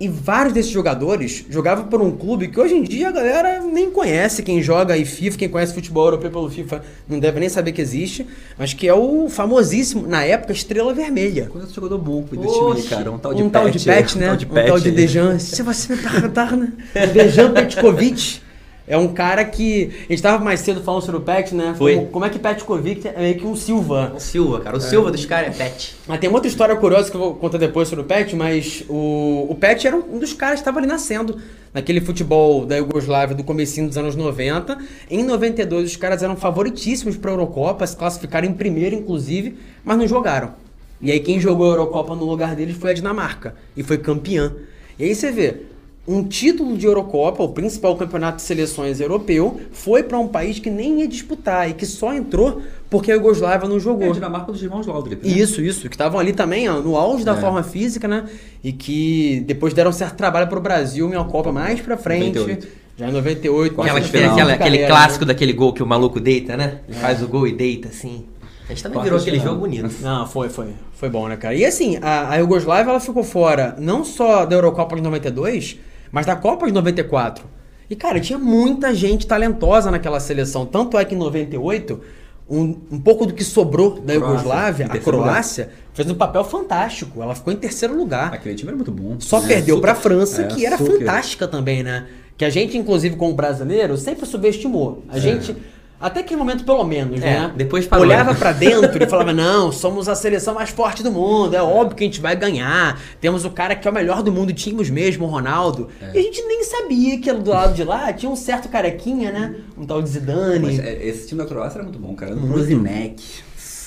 E 0.00 0.06
vários 0.06 0.54
desses 0.54 0.70
jogadores 0.70 1.44
jogavam 1.50 1.86
por 1.86 2.00
um 2.00 2.12
clube 2.12 2.46
que 2.46 2.60
hoje 2.60 2.72
em 2.72 2.84
dia 2.84 3.08
a 3.08 3.10
galera 3.10 3.60
nem 3.60 3.90
conhece. 3.90 4.44
Quem 4.44 4.62
joga 4.62 4.94
aí 4.94 5.04
FIFA, 5.04 5.38
quem 5.38 5.48
conhece 5.48 5.74
futebol 5.74 6.04
europeu 6.04 6.30
pelo 6.30 6.48
FIFA, 6.48 6.82
não 7.08 7.18
deve 7.18 7.40
nem 7.40 7.48
saber 7.48 7.72
que 7.72 7.80
existe. 7.80 8.24
Mas 8.56 8.72
que 8.72 8.86
é 8.86 8.94
o 8.94 9.28
famosíssimo, 9.28 10.06
na 10.06 10.22
época, 10.22 10.52
Estrela 10.52 10.94
Vermelha. 10.94 11.48
Conheço 11.50 11.74
jogador 11.74 11.98
bom 11.98 12.22
desse 12.22 12.58
time 12.58 12.72
aí, 12.76 12.82
cara. 12.84 13.10
Um 13.10 13.18
tal 13.18 13.34
de 13.34 13.42
um 13.42 13.50
Pet. 13.50 13.62
Tal 13.62 13.70
de 13.70 13.84
Pet, 13.84 14.18
né? 14.18 14.26
Um 14.26 14.28
tal 14.28 14.36
de, 14.36 14.46
um 14.46 14.66
tal 14.66 14.80
de 14.80 14.90
Dejan. 14.92 15.38
Se 15.40 15.62
você 15.64 15.96
me 15.96 16.00
perguntar, 16.00 16.56
né? 16.56 16.72
Dejan 17.12 17.52
Petkovic. 17.52 18.47
É 18.88 18.96
um 18.96 19.08
cara 19.08 19.44
que. 19.44 19.92
A 20.08 20.12
gente 20.12 20.22
tava 20.22 20.42
mais 20.42 20.60
cedo 20.60 20.82
falando 20.82 21.02
sobre 21.02 21.20
o 21.20 21.22
Pet, 21.22 21.54
né? 21.54 21.74
Foi. 21.76 21.94
Como, 21.96 22.06
como 22.08 22.24
é 22.24 22.30
que 22.30 22.38
Petkovic 22.38 23.06
é 23.06 23.20
meio 23.20 23.36
que 23.36 23.46
um 23.46 23.54
Silva. 23.54 24.12
O 24.16 24.20
Silva, 24.20 24.60
cara. 24.60 24.76
O 24.76 24.80
Silva 24.80 25.10
dos 25.10 25.26
caras 25.26 25.54
é 25.54 25.64
pet. 25.64 25.94
Mas 26.06 26.18
tem 26.18 26.28
uma 26.28 26.36
outra 26.36 26.48
história 26.48 26.74
curiosa 26.74 27.10
que 27.10 27.16
eu 27.16 27.20
vou 27.20 27.34
contar 27.34 27.58
depois 27.58 27.88
sobre 27.88 28.04
o 28.04 28.06
Pet, 28.06 28.34
mas 28.34 28.84
o, 28.88 29.46
o 29.50 29.54
Pet 29.54 29.86
era 29.86 29.96
um 29.96 30.18
dos 30.18 30.32
caras 30.32 30.56
que 30.56 30.60
estava 30.62 30.78
ali 30.78 30.86
nascendo 30.86 31.38
naquele 31.72 32.00
futebol 32.00 32.64
da 32.64 32.76
Iugoslávia 32.76 33.36
do 33.36 33.44
comecinho 33.44 33.88
dos 33.88 33.98
anos 33.98 34.16
90. 34.16 34.78
Em 35.10 35.22
92 35.22 35.90
os 35.90 35.96
caras 35.96 36.22
eram 36.22 36.36
favoritíssimos 36.36 37.16
para 37.16 37.30
a 37.30 37.34
Eurocopa, 37.34 37.86
se 37.86 37.96
classificaram 37.96 38.48
em 38.48 38.54
primeiro 38.54 38.96
inclusive, 38.96 39.58
mas 39.84 39.98
não 39.98 40.08
jogaram. 40.08 40.54
E 41.00 41.12
aí 41.12 41.20
quem 41.20 41.38
jogou 41.38 41.66
a 41.66 41.74
Eurocopa 41.74 42.16
no 42.16 42.24
lugar 42.24 42.56
deles 42.56 42.76
foi 42.76 42.90
a 42.90 42.94
Dinamarca 42.94 43.54
e 43.76 43.82
foi 43.82 43.98
campeã. 43.98 44.52
E 44.98 45.04
aí 45.04 45.14
você 45.14 45.30
vê, 45.30 45.62
um 46.08 46.24
título 46.24 46.76
de 46.76 46.86
Eurocopa, 46.86 47.42
o 47.42 47.50
principal 47.50 47.94
campeonato 47.94 48.36
de 48.38 48.42
seleções 48.42 48.98
europeu, 48.98 49.60
foi 49.72 50.02
para 50.02 50.18
um 50.18 50.26
país 50.26 50.58
que 50.58 50.70
nem 50.70 51.00
ia 51.00 51.06
disputar 51.06 51.68
e 51.68 51.74
que 51.74 51.84
só 51.84 52.14
entrou 52.14 52.62
porque 52.88 53.12
a 53.12 53.14
Iugoslávia 53.16 53.68
não 53.68 53.78
jogou. 53.78 54.06
É 54.06 54.10
a 54.10 54.14
Dinamarca 54.14 54.50
dos 54.50 54.62
irmãos 54.62 54.86
Laudrup. 54.86 55.22
Né? 55.22 55.30
Isso, 55.30 55.60
isso, 55.60 55.86
que 55.88 55.94
estavam 55.94 56.18
ali 56.18 56.32
também 56.32 56.66
ó, 56.68 56.80
no 56.80 56.96
auge 56.96 57.24
da 57.24 57.32
É. 57.32 57.36
forma 57.36 57.62
física, 57.62 58.08
né? 58.08 58.24
E 58.64 58.72
que 58.72 59.44
depois 59.46 59.74
deram 59.74 59.92
certo 59.92 60.16
trabalho 60.16 60.48
pro 60.48 60.60
Brasil 60.60 61.12
em 61.12 61.14
uma 61.16 61.26
Copa 61.26 61.52
mais 61.52 61.78
pra 61.80 61.96
frente. 61.98 62.38
98. 62.38 62.68
Já 62.96 63.08
em 63.08 63.12
98. 63.12 63.74
Quarta 63.74 63.92
Aquela, 63.92 64.08
final. 64.08 64.30
aquela- 64.32 64.52
aquele 64.54 64.58
carreira, 64.70 64.86
clássico 64.88 65.24
né? 65.26 65.28
daquele 65.34 65.52
gol 65.52 65.72
que 65.74 65.82
o 65.82 65.86
maluco 65.86 66.18
deita, 66.18 66.56
né? 66.56 66.78
Ele 66.88 66.96
faz 66.98 67.22
o 67.22 67.28
gol 67.28 67.46
e 67.46 67.52
deita, 67.52 67.88
assim. 67.88 68.24
A 68.64 68.72
gente 68.72 68.82
também 68.82 69.02
virou 69.02 69.18
aquele 69.18 69.38
jogo 69.38 69.60
bonito. 69.60 69.88
Não, 70.02 70.26
foi, 70.26 70.48
foi. 70.48 70.68
Foi 70.94 71.08
bom, 71.08 71.28
né, 71.28 71.36
cara? 71.36 71.54
E 71.54 71.64
assim, 71.64 71.98
a, 72.02 72.30
a 72.32 72.36
Iugoslávia 72.36 72.90
ela 72.90 73.00
ficou 73.00 73.22
fora 73.22 73.76
não 73.78 74.04
só 74.04 74.44
da 74.44 74.56
Eurocopa 74.56 74.96
de 74.96 75.02
92, 75.02 75.78
mas 76.12 76.26
da 76.26 76.36
Copa 76.36 76.66
de 76.66 76.72
94. 76.72 77.44
E, 77.90 77.96
cara, 77.96 78.20
tinha 78.20 78.38
muita 78.38 78.94
gente 78.94 79.26
talentosa 79.26 79.90
naquela 79.90 80.20
seleção. 80.20 80.66
Tanto 80.66 80.98
é 80.98 81.04
que 81.04 81.14
em 81.14 81.18
98, 81.18 82.00
um, 82.48 82.76
um 82.92 83.00
pouco 83.00 83.24
do 83.24 83.32
que 83.32 83.42
sobrou 83.42 83.98
da 84.00 84.12
Iugoslávia, 84.12 84.86
a 84.86 84.98
Croácia, 84.98 85.70
fez 85.94 86.10
um 86.10 86.14
papel 86.14 86.44
fantástico. 86.44 87.22
Ela 87.22 87.34
ficou 87.34 87.52
em 87.52 87.56
terceiro 87.56 87.96
lugar. 87.96 88.32
Aquele 88.34 88.54
time 88.54 88.68
era 88.68 88.76
muito 88.76 88.92
bom. 88.92 89.16
Só 89.20 89.38
É, 89.38 89.46
perdeu 89.46 89.76
super- 89.76 89.92
pra 89.92 89.94
França, 89.94 90.42
é, 90.42 90.46
que 90.48 90.66
era 90.66 90.76
super. 90.76 90.98
fantástica 90.98 91.48
também, 91.48 91.82
né? 91.82 92.06
Que 92.36 92.44
a 92.44 92.50
gente, 92.50 92.76
inclusive, 92.76 93.16
como 93.16 93.34
brasileiro, 93.34 93.96
sempre 93.96 94.24
subestimou. 94.26 95.02
A 95.08 95.18
gente, 95.18 95.56
até 96.00 96.20
aquele 96.20 96.38
momento 96.38 96.64
pelo 96.64 96.84
menos, 96.84 97.20
É, 97.20 97.24
né? 97.40 97.52
depois 97.56 97.86
parou, 97.86 98.04
Olhava 98.04 98.34
pra 98.34 98.52
dentro 98.52 99.02
e 99.02 99.06
falava, 99.06 99.32
não, 99.32 99.72
somos 99.72 100.08
a 100.08 100.14
seleção 100.14 100.54
mais 100.54 100.70
forte 100.70 101.02
do 101.02 101.10
mundo, 101.10 101.54
é 101.54 101.62
óbvio 101.62 101.96
que 101.96 102.04
a 102.04 102.06
gente 102.06 102.20
vai 102.20 102.36
ganhar. 102.36 103.00
Temos 103.20 103.44
o 103.44 103.50
cara 103.50 103.74
que 103.74 103.86
é 103.86 103.90
o 103.90 103.94
melhor 103.94 104.22
do 104.22 104.30
mundo, 104.30 104.52
tínhamos 104.52 104.88
mesmo, 104.90 105.24
o 105.26 105.28
Ronaldo. 105.28 105.88
É. 106.00 106.12
E 106.14 106.18
a 106.18 106.22
gente 106.22 106.42
nem 106.42 106.62
sabia 106.62 107.18
que 107.20 107.32
do 107.32 107.50
lado 107.50 107.74
de 107.74 107.84
lá 107.84 108.12
tinha 108.12 108.30
um 108.30 108.36
certo 108.36 108.68
carequinha, 108.68 109.32
né? 109.32 109.56
Um 109.76 109.84
tal 109.84 110.00
de 110.00 110.08
Zidane. 110.08 110.66
Mas, 110.66 110.78
é, 110.78 111.04
esse 111.06 111.26
time 111.28 111.42
da 111.42 111.46
Croácia 111.48 111.78
era 111.78 111.84
muito 111.84 111.98
bom, 111.98 112.14
cara. 112.14 112.34
Prozinek, 112.36 113.22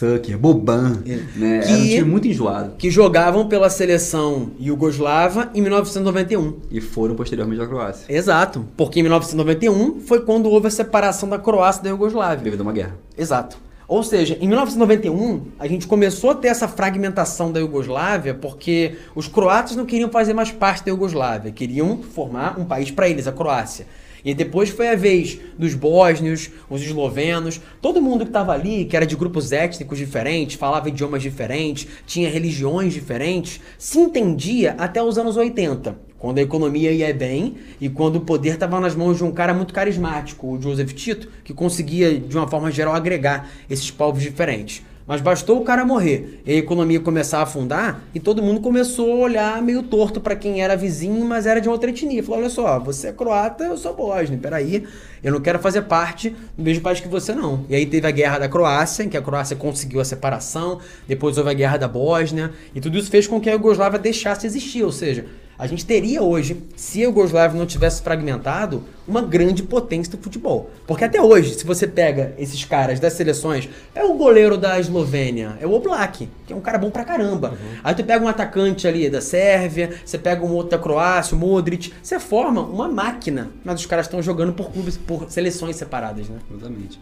Sucker, 0.01 0.36
Boban, 0.38 1.03
né? 1.36 1.60
Que- 1.60 1.72
Era 1.72 1.77
um 1.77 1.86
time 1.88 2.03
muito 2.03 2.27
enjoado. 2.27 2.74
Que 2.77 2.89
jogavam 2.89 3.48
pela 3.48 3.70
seleção 3.70 4.50
Iugoslava 4.60 5.51
em 5.53 5.62
1991. 5.62 6.58
E 6.72 6.81
foram 6.81 7.13
posteriormente 7.13 7.60
da 7.60 7.67
Croácia. 7.67 8.05
Exato, 8.10 8.65
porque 8.75 9.00
em 9.00 9.03
1991 9.03 10.00
foi 10.01 10.22
quando 10.22 10.50
houve 10.50 10.67
a 10.67 10.72
separação 10.72 11.29
da 11.29 11.38
Croácia 11.38 11.84
da 11.84 11.89
Iugoslávia. 11.89 12.43
Devido 12.43 12.62
a 12.62 12.63
uma 12.63 12.74
guerra. 12.74 12.96
Exato. 13.15 13.58
Ou 13.88 14.01
seja, 14.03 14.38
em 14.41 14.48
1991, 14.48 15.41
a 15.60 15.67
gente 15.67 15.86
começou 15.86 16.31
a 16.31 16.36
ter 16.36 16.48
essa 16.48 16.67
fragmentação 16.67 17.51
da 17.51 17.60
Iugoslávia 17.60 18.34
porque 18.34 18.96
os 19.13 19.27
croatas 19.27 19.75
não 19.75 19.86
queriam 19.86 20.10
fazer 20.10 20.34
mais 20.34 20.50
parte 20.50 20.84
da 20.86 20.91
Iugoslávia, 20.91 21.51
queriam 21.51 22.00
formar 22.01 22.58
um 22.60 22.65
país 22.65 22.89
para 22.89 23.08
eles, 23.08 23.27
a 23.27 23.31
Croácia. 23.31 23.86
E 24.24 24.34
depois 24.34 24.70
foi 24.70 24.90
a 24.90 24.96
vez 24.96 25.40
dos 25.58 25.74
bósnios, 25.74 26.50
os 26.70 26.82
eslovenos, 26.82 27.60
todo 27.82 28.01
mundo 28.01 28.24
que 28.24 28.30
estava 28.30 28.54
ali, 28.54 28.86
que 28.86 28.96
era 28.96 29.06
de 29.06 29.16
grupos 29.16 29.51
étnicos 29.51 29.98
diferentes, 29.98 30.56
falava 30.56 30.90
idiomas 30.90 31.22
diferentes, 31.22 31.88
tinha 32.06 32.30
religiões 32.30 32.94
diferentes, 32.94 33.60
se 33.78 34.00
entendia 34.00 34.75
até 34.78 35.01
os 35.01 35.18
anos 35.18 35.38
80, 35.38 35.96
quando 36.20 36.38
a 36.38 36.42
economia 36.42 36.92
ia 36.92 37.12
bem 37.13 37.56
e 37.80 37.90
quando 37.90 38.18
o 38.18 38.22
poder 38.22 38.54
estava 38.54 38.80
nas 38.80 38.96
mãos 38.96 39.18
de 39.18 39.24
um 39.24 39.32
cara 39.32 39.54
muito 39.54 39.74
carismático, 39.74 40.48
o 40.48 40.62
Joseph 40.62 40.94
Tito, 40.94 41.28
que 41.44 41.54
conseguia, 41.54 42.20
de 42.20 42.38
uma 42.38 42.48
forma 42.48 42.70
geral, 42.70 42.94
agregar 42.94 43.50
esses 43.68 43.90
povos 43.90 44.22
diferentes. 44.22 44.84
Mas 45.12 45.20
bastou 45.20 45.60
o 45.60 45.65
cara 45.65 45.84
morrer. 45.84 46.41
E 46.46 46.53
a 46.53 46.56
economia 46.56 46.98
começar 46.98 47.39
a 47.39 47.41
afundar 47.41 48.01
e 48.15 48.20
todo 48.20 48.41
mundo 48.41 48.62
começou 48.62 49.12
a 49.12 49.15
olhar 49.18 49.62
meio 49.62 49.84
torto 49.84 50.22
pra 50.22 50.38
quem 50.38 50.63
era 50.63 50.74
vizinho, 50.77 51.25
mas 51.25 51.46
era 51.46 51.60
de 51.60 51.68
outra 51.68 51.89
etnia. 51.89 52.24
Falou: 52.24 52.39
olha 52.39 52.50
só, 52.50 52.80
você 52.80 53.10
é 53.10 53.12
croata, 53.12 53.65
eu 53.65 53.75
sou 53.75 53.94
bósnio, 53.94 54.39
peraí, 54.39 54.88
eu 55.22 55.34
não 55.34 55.41
quero 55.41 55.60
fazer 55.60 55.82
parte 55.82 56.30
do 56.58 56.63
mesmo 56.63 56.82
país 56.82 57.01
que 57.01 57.10
você 57.10 57.36
não. 57.36 57.65
E 57.68 57.75
aí 57.75 57.86
teve 57.86 58.08
a 58.08 58.12
guerra 58.12 58.39
da 58.39 58.48
Croácia, 58.48 59.03
em 59.03 59.10
que 59.10 59.18
a 59.18 59.22
Croácia 59.22 59.53
conseguiu 59.58 60.00
a 60.00 60.06
separação, 60.06 60.80
depois 61.06 61.38
houve 61.38 61.50
a 61.50 61.53
guerra 61.53 61.75
da 61.75 61.89
Bósnia, 61.89 62.53
e 62.74 62.80
tudo 62.80 62.98
isso 62.98 63.12
fez 63.12 63.27
com 63.27 63.41
que 63.41 63.50
a 63.50 63.51
Iugoslávia 63.51 64.00
deixasse 64.00 64.39
de 64.39 64.48
existir, 64.48 64.82
ou 64.82 64.94
seja, 64.94 65.25
a 65.62 65.68
gente 65.68 65.86
teria 65.86 66.24
hoje, 66.24 66.58
se 66.75 67.01
a 67.01 67.03
Iugoslávia 67.03 67.56
não 67.56 67.68
tivesse 67.68 68.01
fragmentado, 68.01 68.84
uma 69.08 69.22
grande 69.22 69.62
potência 69.62 70.18
do 70.18 70.18
futebol. 70.18 70.72
Porque 70.88 71.03
até 71.03 71.22
hoje, 71.22 71.53
se 71.53 71.63
você 71.63 71.86
pega 71.86 72.34
esses 72.39 72.65
caras 72.65 73.00
das 73.00 73.13
seleções, 73.13 73.70
é 73.94 74.03
o 74.03 74.15
goleiro 74.15 74.58
da 74.58 74.80
Eslovênia, 74.80 75.60
é 75.62 75.68
o 75.68 75.72
Oblak, 75.72 76.27
que 76.48 76.51
é 76.51 76.56
um 76.56 76.62
cara 76.62 76.80
bom 76.80 76.89
pra 76.89 77.06
caramba. 77.06 77.53
Aí 77.84 77.94
tu 77.94 78.03
pega 78.03 78.25
um 78.25 78.27
atacante 78.27 78.88
ali 78.88 79.08
da 79.08 79.22
Sérvia, 79.22 79.91
você 80.03 80.18
pega 80.18 80.44
um 80.44 80.51
outro 80.51 80.72
da 80.72 80.80
Croácia, 80.80 81.38
o 81.38 81.39
Modric, 81.39 81.94
você 82.01 82.20
forma 82.20 82.62
uma 82.62 82.88
máquina, 82.88 83.51
mas 83.63 83.82
os 83.82 83.86
caras 83.86 84.08
estão 84.08 84.20
jogando 84.20 84.53
por 84.53 84.72
clubes, 84.72 84.98
por 84.98 85.30
seleções 85.30 85.75
separadas, 85.75 86.27
né? 86.27 86.39
Exatamente. 86.50 87.00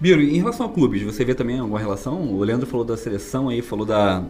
Biro, 0.00 0.20
em 0.20 0.38
relação 0.38 0.66
a 0.66 0.68
clubes, 0.68 1.00
você 1.02 1.24
vê 1.24 1.32
também 1.32 1.60
alguma 1.60 1.78
relação? 1.78 2.20
O 2.22 2.40
Leandro 2.40 2.66
falou 2.66 2.84
da 2.84 2.96
seleção 2.96 3.50
aí, 3.50 3.62
falou 3.62 3.86
da, 3.86 4.24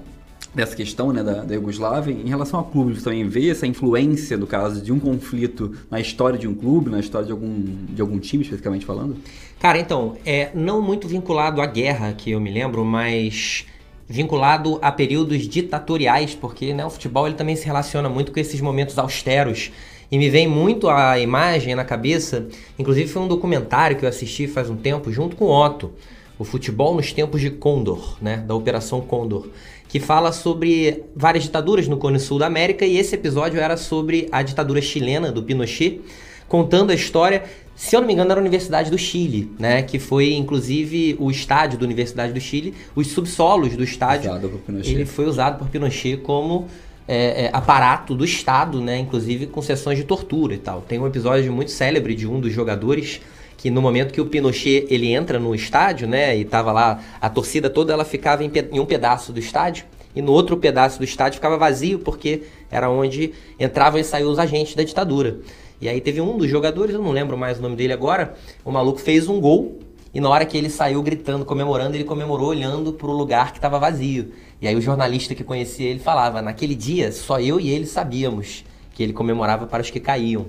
dessa 0.55 0.75
questão 0.75 1.13
né, 1.13 1.23
da, 1.23 1.43
da 1.43 1.55
Iugoslávia. 1.55 2.13
Em 2.13 2.29
relação 2.29 2.61
a 2.61 2.65
clubes, 2.65 2.99
você 2.99 3.05
também 3.05 3.27
vê 3.29 3.51
essa 3.51 3.67
influência, 3.67 4.37
do 4.37 4.47
caso, 4.47 4.83
de 4.83 4.93
um 4.93 4.99
conflito 4.99 5.77
na 5.91 6.01
história 6.01 6.39
de 6.39 6.49
um 6.49 6.55
clube, 6.55 6.91
na 6.91 7.01
história 7.01 7.27
de 7.27 7.33
algum, 7.33 7.65
de 7.89 8.01
algum 8.01 8.19
time, 8.19 8.43
especificamente 8.43 8.85
falando? 8.85 9.17
Cara, 9.59 9.79
então, 9.79 10.17
é 10.25 10.51
não 10.55 10.83
muito 10.83 11.07
vinculado 11.07 11.61
à 11.61 11.67
guerra, 11.67 12.13
que 12.13 12.31
eu 12.31 12.41
me 12.41 12.51
lembro, 12.51 12.85
mas 12.85 13.67
vinculado 14.09 14.79
a 14.83 14.91
períodos 14.91 15.47
ditatoriais, 15.47 16.35
porque 16.35 16.75
né, 16.75 16.85
o 16.85 16.91
futebol 16.91 17.27
ele 17.29 17.37
também 17.37 17.55
se 17.55 17.65
relaciona 17.65 18.09
muito 18.09 18.33
com 18.33 18.41
esses 18.41 18.61
momentos 18.61 18.99
austeros. 18.99 19.71
E 20.11 20.19
me 20.19 20.29
vem 20.29 20.49
muito 20.49 20.89
a 20.89 21.17
imagem 21.21 21.77
na 21.77 21.85
cabeça, 21.85 22.49
inclusive 22.77 23.09
foi 23.09 23.23
um 23.23 23.29
documentário 23.29 23.97
que 23.97 24.05
eu 24.05 24.09
assisti 24.09 24.49
faz 24.49 24.69
um 24.69 24.77
tempo, 24.77 25.13
junto 25.13 25.37
com 25.37 25.45
o 25.45 25.65
Otto, 25.65 25.93
o 26.37 26.43
futebol 26.43 26.97
nos 26.97 27.13
tempos 27.13 27.41
de 27.41 27.51
Condor, 27.51 28.17
né, 28.21 28.39
da 28.39 28.55
Operação 28.55 29.01
Condor, 29.01 29.47
que 29.91 29.99
fala 29.99 30.31
sobre 30.31 31.03
várias 31.17 31.43
ditaduras 31.43 31.89
no 31.89 31.97
Cone 31.97 32.21
Sul 32.21 32.39
da 32.39 32.47
América, 32.47 32.87
e 32.87 32.97
esse 32.97 33.17
episódio 33.17 33.61
era 33.61 33.77
sobre 33.77 34.29
a 34.31 34.41
ditadura 34.41 34.81
chilena 34.81 35.33
do 35.33 35.43
Pinochet, 35.43 36.01
contando 36.47 36.93
a 36.93 36.95
história, 36.95 37.43
se 37.75 37.97
eu 37.97 38.01
não 38.01 38.07
me 38.07 38.13
engano, 38.13 38.31
era 38.31 38.39
a 38.39 38.43
Universidade 38.43 38.89
do 38.89 38.97
Chile, 38.97 39.51
né? 39.59 39.83
Que 39.83 39.99
foi, 39.99 40.35
inclusive, 40.35 41.17
o 41.19 41.29
estádio 41.29 41.77
da 41.77 41.85
Universidade 41.85 42.33
do 42.33 42.41
Chile, 42.41 42.73
os 42.95 43.09
subsolos 43.09 43.77
do 43.77 43.83
estádio. 43.83 44.31
Usado 44.31 44.49
por 44.49 44.61
Pinochet. 44.61 44.95
Ele 44.95 45.05
foi 45.05 45.27
usado 45.27 45.59
por 45.59 45.69
Pinochet 45.69 46.19
como 46.19 46.69
é, 47.09 47.47
é, 47.47 47.51
aparato 47.53 48.15
do 48.15 48.25
Estado, 48.25 48.81
né? 48.81 48.97
Inclusive 48.97 49.49
com 49.49 49.61
sessões 49.61 49.99
de 49.99 50.05
tortura 50.05 50.55
e 50.55 50.59
tal. 50.59 50.83
Tem 50.83 51.01
um 51.01 51.07
episódio 51.07 51.53
muito 51.53 51.73
célebre 51.73 52.15
de 52.15 52.29
um 52.29 52.39
dos 52.39 52.53
jogadores 52.53 53.21
que 53.61 53.71
no 53.71 53.83
momento 53.83 54.11
que 54.11 54.23
o 54.23 54.25
Pinochet 54.25 54.87
ele 54.89 55.13
entra 55.13 55.39
no 55.39 55.55
estádio, 55.55 56.09
né? 56.09 56.35
E 56.35 56.47
tava 56.47 56.73
lá 56.73 56.99
a 57.21 57.29
torcida 57.29 57.69
toda, 57.69 57.93
ela 57.93 58.07
ficava 58.07 58.43
em, 58.43 58.51
em 58.73 58.81
um 58.81 58.87
pedaço 58.87 59.35
do 59.35 59.39
estádio 59.39 59.85
e 60.17 60.23
no 60.23 60.33
outro 60.33 60.57
pedaço 60.57 60.97
do 60.97 61.05
estádio 61.05 61.35
ficava 61.35 61.59
vazio 61.59 61.99
porque 61.99 62.45
era 62.71 62.89
onde 62.89 63.35
entravam 63.59 64.01
e 64.01 64.05
saíam 64.05 64.31
os 64.31 64.39
agentes 64.39 64.75
da 64.75 64.83
ditadura. 64.83 65.41
E 65.79 65.91
aí 65.91 66.01
teve 66.01 66.23
um 66.23 66.39
dos 66.39 66.49
jogadores, 66.49 66.95
eu 66.95 67.03
não 67.03 67.11
lembro 67.13 67.37
mais 67.37 67.59
o 67.59 67.63
nome 67.63 67.77
dele 67.77 67.93
agora, 67.93 68.35
o 68.65 68.73
maluco 68.73 68.99
fez 68.99 69.29
um 69.29 69.39
gol 69.39 69.79
e 70.15 70.21
na 70.21 70.31
hora 70.31 70.47
que 70.47 70.57
ele 70.57 70.71
saiu 70.71 71.03
gritando, 71.03 71.45
comemorando, 71.45 71.95
ele 71.95 72.05
comemorou 72.05 72.49
olhando 72.49 72.95
pro 72.95 73.13
lugar 73.13 73.53
que 73.53 73.59
estava 73.59 73.79
vazio. 73.79 74.33
E 74.59 74.67
aí 74.67 74.75
o 74.75 74.81
jornalista 74.81 75.35
que 75.35 75.45
conhecia 75.45 75.87
ele 75.87 76.01
falava: 76.01 76.41
naquele 76.41 76.75
dia 76.75 77.13
só 77.13 77.39
eu 77.39 77.61
e 77.61 77.69
ele 77.69 77.85
sabíamos 77.85 78.65
que 78.95 79.03
ele 79.03 79.13
comemorava 79.13 79.67
para 79.67 79.83
os 79.83 79.91
que 79.91 80.01
caíam. 80.01 80.47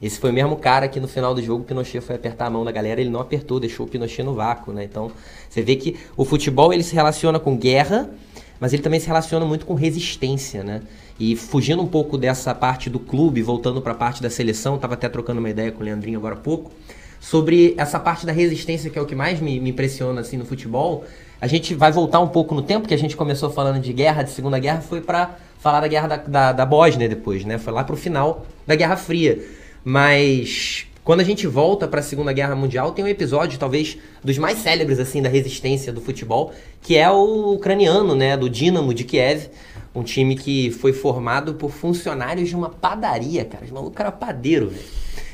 Esse 0.00 0.18
foi 0.18 0.30
o 0.30 0.32
mesmo 0.32 0.56
cara 0.56 0.86
que 0.86 1.00
no 1.00 1.08
final 1.08 1.34
do 1.34 1.42
jogo 1.42 1.62
o 1.62 1.64
Pinochet 1.64 2.00
foi 2.00 2.14
apertar 2.14 2.46
a 2.46 2.50
mão 2.50 2.64
da 2.64 2.70
galera, 2.70 3.00
ele 3.00 3.10
não 3.10 3.20
apertou, 3.20 3.58
deixou 3.58 3.84
o 3.84 3.88
Pinochet 3.88 4.22
no 4.22 4.34
vácuo, 4.34 4.72
né? 4.72 4.84
Então, 4.84 5.10
você 5.48 5.60
vê 5.60 5.74
que 5.74 5.96
o 6.16 6.24
futebol 6.24 6.72
ele 6.72 6.84
se 6.84 6.94
relaciona 6.94 7.38
com 7.40 7.56
guerra, 7.56 8.08
mas 8.60 8.72
ele 8.72 8.82
também 8.82 9.00
se 9.00 9.08
relaciona 9.08 9.44
muito 9.44 9.66
com 9.66 9.74
resistência, 9.74 10.62
né? 10.62 10.82
E 11.18 11.34
fugindo 11.34 11.82
um 11.82 11.86
pouco 11.86 12.16
dessa 12.16 12.54
parte 12.54 12.88
do 12.88 13.00
clube, 13.00 13.42
voltando 13.42 13.82
para 13.82 13.92
a 13.92 13.94
parte 13.94 14.22
da 14.22 14.30
seleção, 14.30 14.78
tava 14.78 14.94
até 14.94 15.08
trocando 15.08 15.40
uma 15.40 15.50
ideia 15.50 15.72
com 15.72 15.80
o 15.80 15.84
Leandrinho 15.84 16.18
agora 16.18 16.36
há 16.36 16.38
pouco, 16.38 16.70
sobre 17.20 17.74
essa 17.76 17.98
parte 17.98 18.24
da 18.24 18.30
resistência 18.30 18.88
que 18.88 18.98
é 18.98 19.02
o 19.02 19.06
que 19.06 19.16
mais 19.16 19.40
me, 19.40 19.58
me 19.58 19.70
impressiona 19.70 20.20
assim 20.20 20.36
no 20.36 20.44
futebol. 20.44 21.04
A 21.40 21.48
gente 21.48 21.74
vai 21.74 21.90
voltar 21.90 22.20
um 22.20 22.28
pouco 22.28 22.54
no 22.54 22.62
tempo 22.62 22.86
que 22.86 22.94
a 22.94 22.98
gente 22.98 23.16
começou 23.16 23.50
falando 23.50 23.80
de 23.80 23.92
guerra, 23.92 24.22
de 24.22 24.30
Segunda 24.30 24.60
Guerra, 24.60 24.80
foi 24.80 25.00
para 25.00 25.36
falar 25.58 25.80
da 25.80 25.88
guerra 25.88 26.06
da, 26.06 26.16
da, 26.16 26.52
da 26.52 26.66
Bósnia 26.66 27.08
depois, 27.08 27.44
né? 27.44 27.58
Foi 27.58 27.72
lá 27.72 27.82
pro 27.82 27.96
final 27.96 28.46
da 28.64 28.76
Guerra 28.76 28.96
Fria. 28.96 29.44
Mas 29.88 30.84
quando 31.02 31.20
a 31.20 31.24
gente 31.24 31.46
volta 31.46 31.88
para 31.88 32.00
a 32.00 32.02
Segunda 32.02 32.30
Guerra 32.30 32.54
Mundial, 32.54 32.92
tem 32.92 33.02
um 33.02 33.08
episódio 33.08 33.58
talvez 33.58 33.96
dos 34.22 34.36
mais 34.36 34.58
célebres 34.58 34.98
assim 34.98 35.22
da 35.22 35.30
resistência 35.30 35.90
do 35.90 36.02
futebol, 36.02 36.52
que 36.82 36.94
é 36.94 37.08
o 37.10 37.54
ucraniano, 37.54 38.14
né, 38.14 38.36
do 38.36 38.50
Dinamo 38.50 38.92
de 38.92 39.04
Kiev, 39.04 39.48
um 39.94 40.02
time 40.02 40.36
que 40.36 40.70
foi 40.72 40.92
formado 40.92 41.54
por 41.54 41.70
funcionários 41.70 42.50
de 42.50 42.54
uma 42.54 42.68
padaria, 42.68 43.46
cara. 43.46 43.64
Os 43.64 43.70
malucos 43.70 43.98
eram 43.98 44.12
padeiro, 44.12 44.68
velho. 44.68 44.84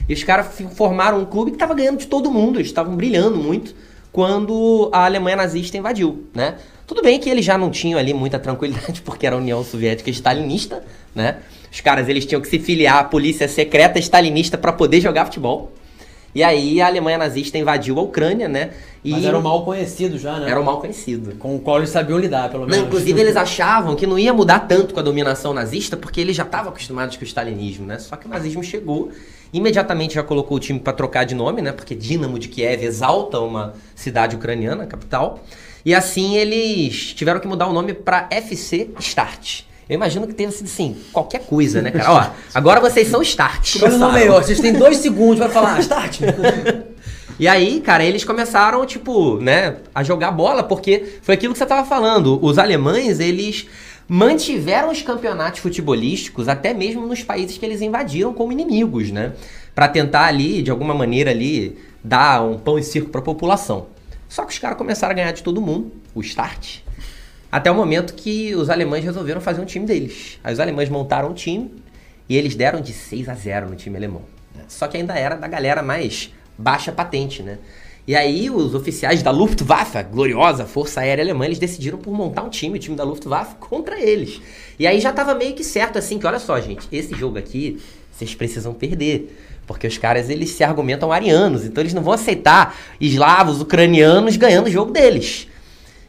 E 0.08 0.14
os 0.14 0.23
caras 0.23 0.46
formaram 0.76 1.18
um 1.18 1.25
clube 1.25 1.50
que 1.50 1.58
tava 1.58 1.75
ganhando 1.75 1.99
de 1.99 2.06
todo 2.06 2.30
mundo, 2.30 2.61
eles 2.61 2.68
estavam 2.68 2.94
brilhando 2.94 3.37
muito 3.37 3.75
quando 4.12 4.88
a 4.92 5.04
Alemanha 5.04 5.38
nazista 5.38 5.76
invadiu, 5.76 6.28
né? 6.32 6.58
Tudo 6.87 7.02
bem 7.02 7.18
que 7.18 7.28
eles 7.28 7.44
já 7.44 7.58
não 7.58 7.70
tinham 7.73 7.99
ali 7.99 8.14
muita 8.14 8.38
tranquilidade 8.38 9.02
porque 9.02 9.26
era 9.26 9.34
a 9.34 9.38
União 9.40 9.64
Soviética 9.64 10.11
stalinista, 10.11 10.84
né? 11.12 11.38
Os 11.75 11.81
caras 11.81 12.09
eles 12.09 12.25
tinham 12.25 12.40
que 12.40 12.47
se 12.47 12.61
filiar 12.61 12.99
à 12.99 13.04
polícia 13.04 13.49
secreta 13.49 13.99
stalinista 13.99 14.57
para 14.57 14.73
poder 14.73 15.00
jogar 15.00 15.25
futebol. 15.25 15.73
E 16.33 16.40
aí 16.40 16.81
a 16.81 16.87
Alemanha 16.87 17.19
nazista 17.19 17.59
invadiu 17.59 17.99
a 17.99 18.02
Ucrânia, 18.02 18.49
né? 18.49 18.71
E 19.04 19.11
Mas 19.11 19.25
era 19.25 19.37
um 19.37 19.43
mal 19.43 19.64
conhecido 19.64 20.16
já, 20.16 20.38
né? 20.38 20.49
era 20.49 20.61
um 20.61 20.62
mal 20.62 20.81
conhecido. 20.81 21.35
Com 21.35 21.57
o 21.57 21.59
qual 21.59 21.78
eles 21.78 21.90
sabiam 21.90 22.16
lidar, 22.16 22.49
pelo 22.49 22.62
Não, 22.62 22.69
menos. 22.71 22.87
inclusive 22.87 23.21
eles 23.21 23.37
achavam 23.37 23.97
que 23.97 24.07
não 24.07 24.16
ia 24.16 24.33
mudar 24.33 24.61
tanto 24.61 24.95
com 24.95 25.00
a 25.00 25.02
dominação 25.02 25.52
nazista, 25.52 25.97
porque 25.97 26.21
eles 26.21 26.37
já 26.37 26.45
estavam 26.45 26.71
acostumados 26.71 27.16
com 27.16 27.23
o 27.23 27.26
stalinismo, 27.26 27.85
né? 27.85 27.99
Só 27.99 28.14
que 28.14 28.26
o 28.26 28.28
nazismo 28.28 28.62
chegou, 28.62 29.11
imediatamente 29.52 30.14
já 30.14 30.23
colocou 30.23 30.57
o 30.57 30.61
time 30.61 30.78
para 30.78 30.93
trocar 30.93 31.25
de 31.25 31.35
nome, 31.35 31.61
né? 31.61 31.73
Porque 31.73 31.95
Dinamo 31.97 32.38
de 32.38 32.47
Kiev 32.47 32.85
exalta 32.85 33.40
uma 33.40 33.75
cidade 33.97 34.37
ucraniana, 34.37 34.87
capital. 34.87 35.40
E 35.85 35.93
assim 35.93 36.37
eles 36.37 37.12
tiveram 37.14 37.40
que 37.40 37.49
mudar 37.49 37.66
o 37.66 37.73
nome 37.73 37.95
para 37.95 38.28
FC 38.31 38.90
Start. 39.00 39.62
Eu 39.88 39.94
imagino 39.94 40.26
que 40.26 40.32
tenha 40.32 40.50
sido 40.50 40.66
assim, 40.66 40.96
qualquer 41.12 41.40
coisa, 41.46 41.82
né, 41.82 41.90
cara? 41.90 42.12
Ó, 42.12 42.30
agora 42.54 42.80
vocês 42.80 43.08
são 43.08 43.20
start. 43.22 43.76
Olha 43.82 43.94
o 43.94 43.98
nome 43.98 44.18
aí, 44.18 44.28
ó. 44.28 44.40
Vocês 44.40 44.60
têm 44.60 44.72
dois 44.72 44.98
segundos 44.98 45.38
pra 45.38 45.48
falar, 45.48 45.80
start. 45.80 46.20
E 47.36 47.48
aí, 47.48 47.80
cara, 47.80 48.04
eles 48.04 48.22
começaram, 48.22 48.86
tipo, 48.86 49.38
né, 49.40 49.78
a 49.92 50.04
jogar 50.04 50.30
bola, 50.30 50.62
porque 50.62 51.18
foi 51.20 51.34
aquilo 51.34 51.52
que 51.52 51.58
você 51.58 51.66
tava 51.66 51.84
falando. 51.84 52.38
Os 52.40 52.58
alemães, 52.58 53.18
eles 53.18 53.66
mantiveram 54.06 54.90
os 54.90 55.02
campeonatos 55.02 55.58
futebolísticos 55.60 56.48
até 56.48 56.72
mesmo 56.72 57.06
nos 57.06 57.24
países 57.24 57.58
que 57.58 57.66
eles 57.66 57.80
invadiram 57.80 58.32
como 58.32 58.52
inimigos, 58.52 59.10
né? 59.10 59.32
Pra 59.74 59.88
tentar 59.88 60.26
ali, 60.26 60.62
de 60.62 60.70
alguma 60.70 60.94
maneira 60.94 61.32
ali, 61.32 61.76
dar 62.04 62.40
um 62.44 62.56
pão 62.56 62.78
e 62.78 62.84
circo 62.84 63.10
pra 63.10 63.20
população. 63.20 63.86
Só 64.28 64.44
que 64.44 64.52
os 64.52 64.58
caras 64.58 64.78
começaram 64.78 65.12
a 65.12 65.16
ganhar 65.16 65.32
de 65.32 65.42
todo 65.42 65.60
mundo, 65.60 65.90
o 66.14 66.20
start. 66.20 66.83
Até 67.54 67.70
o 67.70 67.75
momento 67.76 68.14
que 68.14 68.52
os 68.56 68.68
alemães 68.68 69.04
resolveram 69.04 69.40
fazer 69.40 69.61
um 69.61 69.64
time 69.64 69.87
deles. 69.87 70.40
Aí 70.42 70.52
os 70.52 70.58
alemães 70.58 70.88
montaram 70.88 71.30
um 71.30 71.32
time 71.32 71.70
e 72.28 72.37
eles 72.37 72.56
deram 72.56 72.80
de 72.80 72.92
6 72.92 73.28
a 73.28 73.34
0 73.34 73.70
no 73.70 73.76
time 73.76 73.96
alemão. 73.96 74.23
Só 74.66 74.88
que 74.88 74.96
ainda 74.96 75.14
era 75.16 75.37
da 75.37 75.46
galera 75.46 75.80
mais 75.80 76.34
baixa 76.58 76.90
patente, 76.90 77.44
né? 77.44 77.58
E 78.08 78.16
aí 78.16 78.50
os 78.50 78.75
oficiais 78.75 79.23
da 79.23 79.30
Luftwaffe, 79.30 80.02
gloriosa 80.02 80.66
Força 80.66 81.02
Aérea 81.02 81.23
Alemã, 81.23 81.44
eles 81.44 81.61
decidiram 81.61 81.96
por 81.96 82.12
montar 82.12 82.42
um 82.42 82.49
time, 82.49 82.76
o 82.76 82.80
time 82.80 82.96
da 82.96 83.04
Luftwaffe, 83.04 83.54
contra 83.61 84.00
eles. 84.00 84.42
E 84.76 84.84
aí 84.84 85.00
já 85.00 85.12
tava 85.12 85.32
meio 85.32 85.54
que 85.54 85.62
certo 85.62 85.96
assim, 85.96 86.18
que 86.18 86.26
olha 86.26 86.40
só, 86.40 86.61
gente, 86.61 86.88
esse 86.90 87.14
jogo 87.14 87.38
aqui, 87.38 87.80
vocês 88.11 88.34
precisam 88.34 88.75
perder. 88.75 89.62
Porque 89.64 89.87
os 89.87 89.96
caras, 89.96 90.28
eles 90.28 90.50
se 90.50 90.64
argumentam 90.64 91.12
arianos, 91.12 91.64
então 91.64 91.80
eles 91.80 91.94
não 91.94 92.02
vão 92.02 92.14
aceitar 92.14 92.76
eslavos, 93.00 93.61
ucranianos 93.61 94.37
ganhando 94.37 94.66
o 94.66 94.70
jogo 94.73 94.90
deles. 94.90 95.46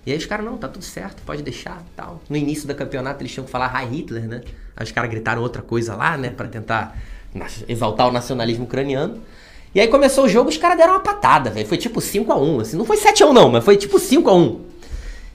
E 0.05 0.11
aí 0.11 0.17
os 0.17 0.25
caras, 0.25 0.45
não, 0.45 0.55
tá 0.55 0.67
tudo 0.67 0.85
certo, 0.85 1.23
pode 1.25 1.41
deixar, 1.41 1.83
tal. 1.95 2.21
No 2.29 2.37
início 2.37 2.67
do 2.67 2.75
campeonato 2.75 3.21
eles 3.23 3.33
tinham 3.33 3.45
que 3.45 3.51
falar 3.51 3.73
Hi 3.73 3.87
Hitler, 3.87 4.27
né? 4.27 4.41
Aí 4.75 4.83
os 4.83 4.91
caras 4.91 5.09
gritaram 5.09 5.41
outra 5.41 5.61
coisa 5.61 5.95
lá, 5.95 6.15
né, 6.15 6.29
para 6.29 6.47
tentar 6.47 6.95
exaltar 7.67 8.07
o 8.07 8.11
nacionalismo 8.11 8.65
ucraniano. 8.65 9.21
E 9.73 9.79
aí 9.79 9.87
começou 9.87 10.25
o 10.25 10.29
jogo, 10.29 10.49
os 10.49 10.57
caras 10.57 10.77
deram 10.77 10.93
uma 10.93 10.99
patada, 10.99 11.49
velho. 11.49 11.67
Foi 11.67 11.77
tipo 11.77 11.99
5 11.99 12.31
a 12.31 12.37
1 12.37 12.59
assim. 12.59 12.77
Não 12.77 12.85
foi 12.85 12.97
7 12.97 13.23
a 13.23 13.27
1 13.27 13.33
não, 13.33 13.49
mas 13.49 13.63
foi 13.63 13.75
tipo 13.75 13.99
5 13.99 14.29
a 14.29 14.33
1 14.33 14.61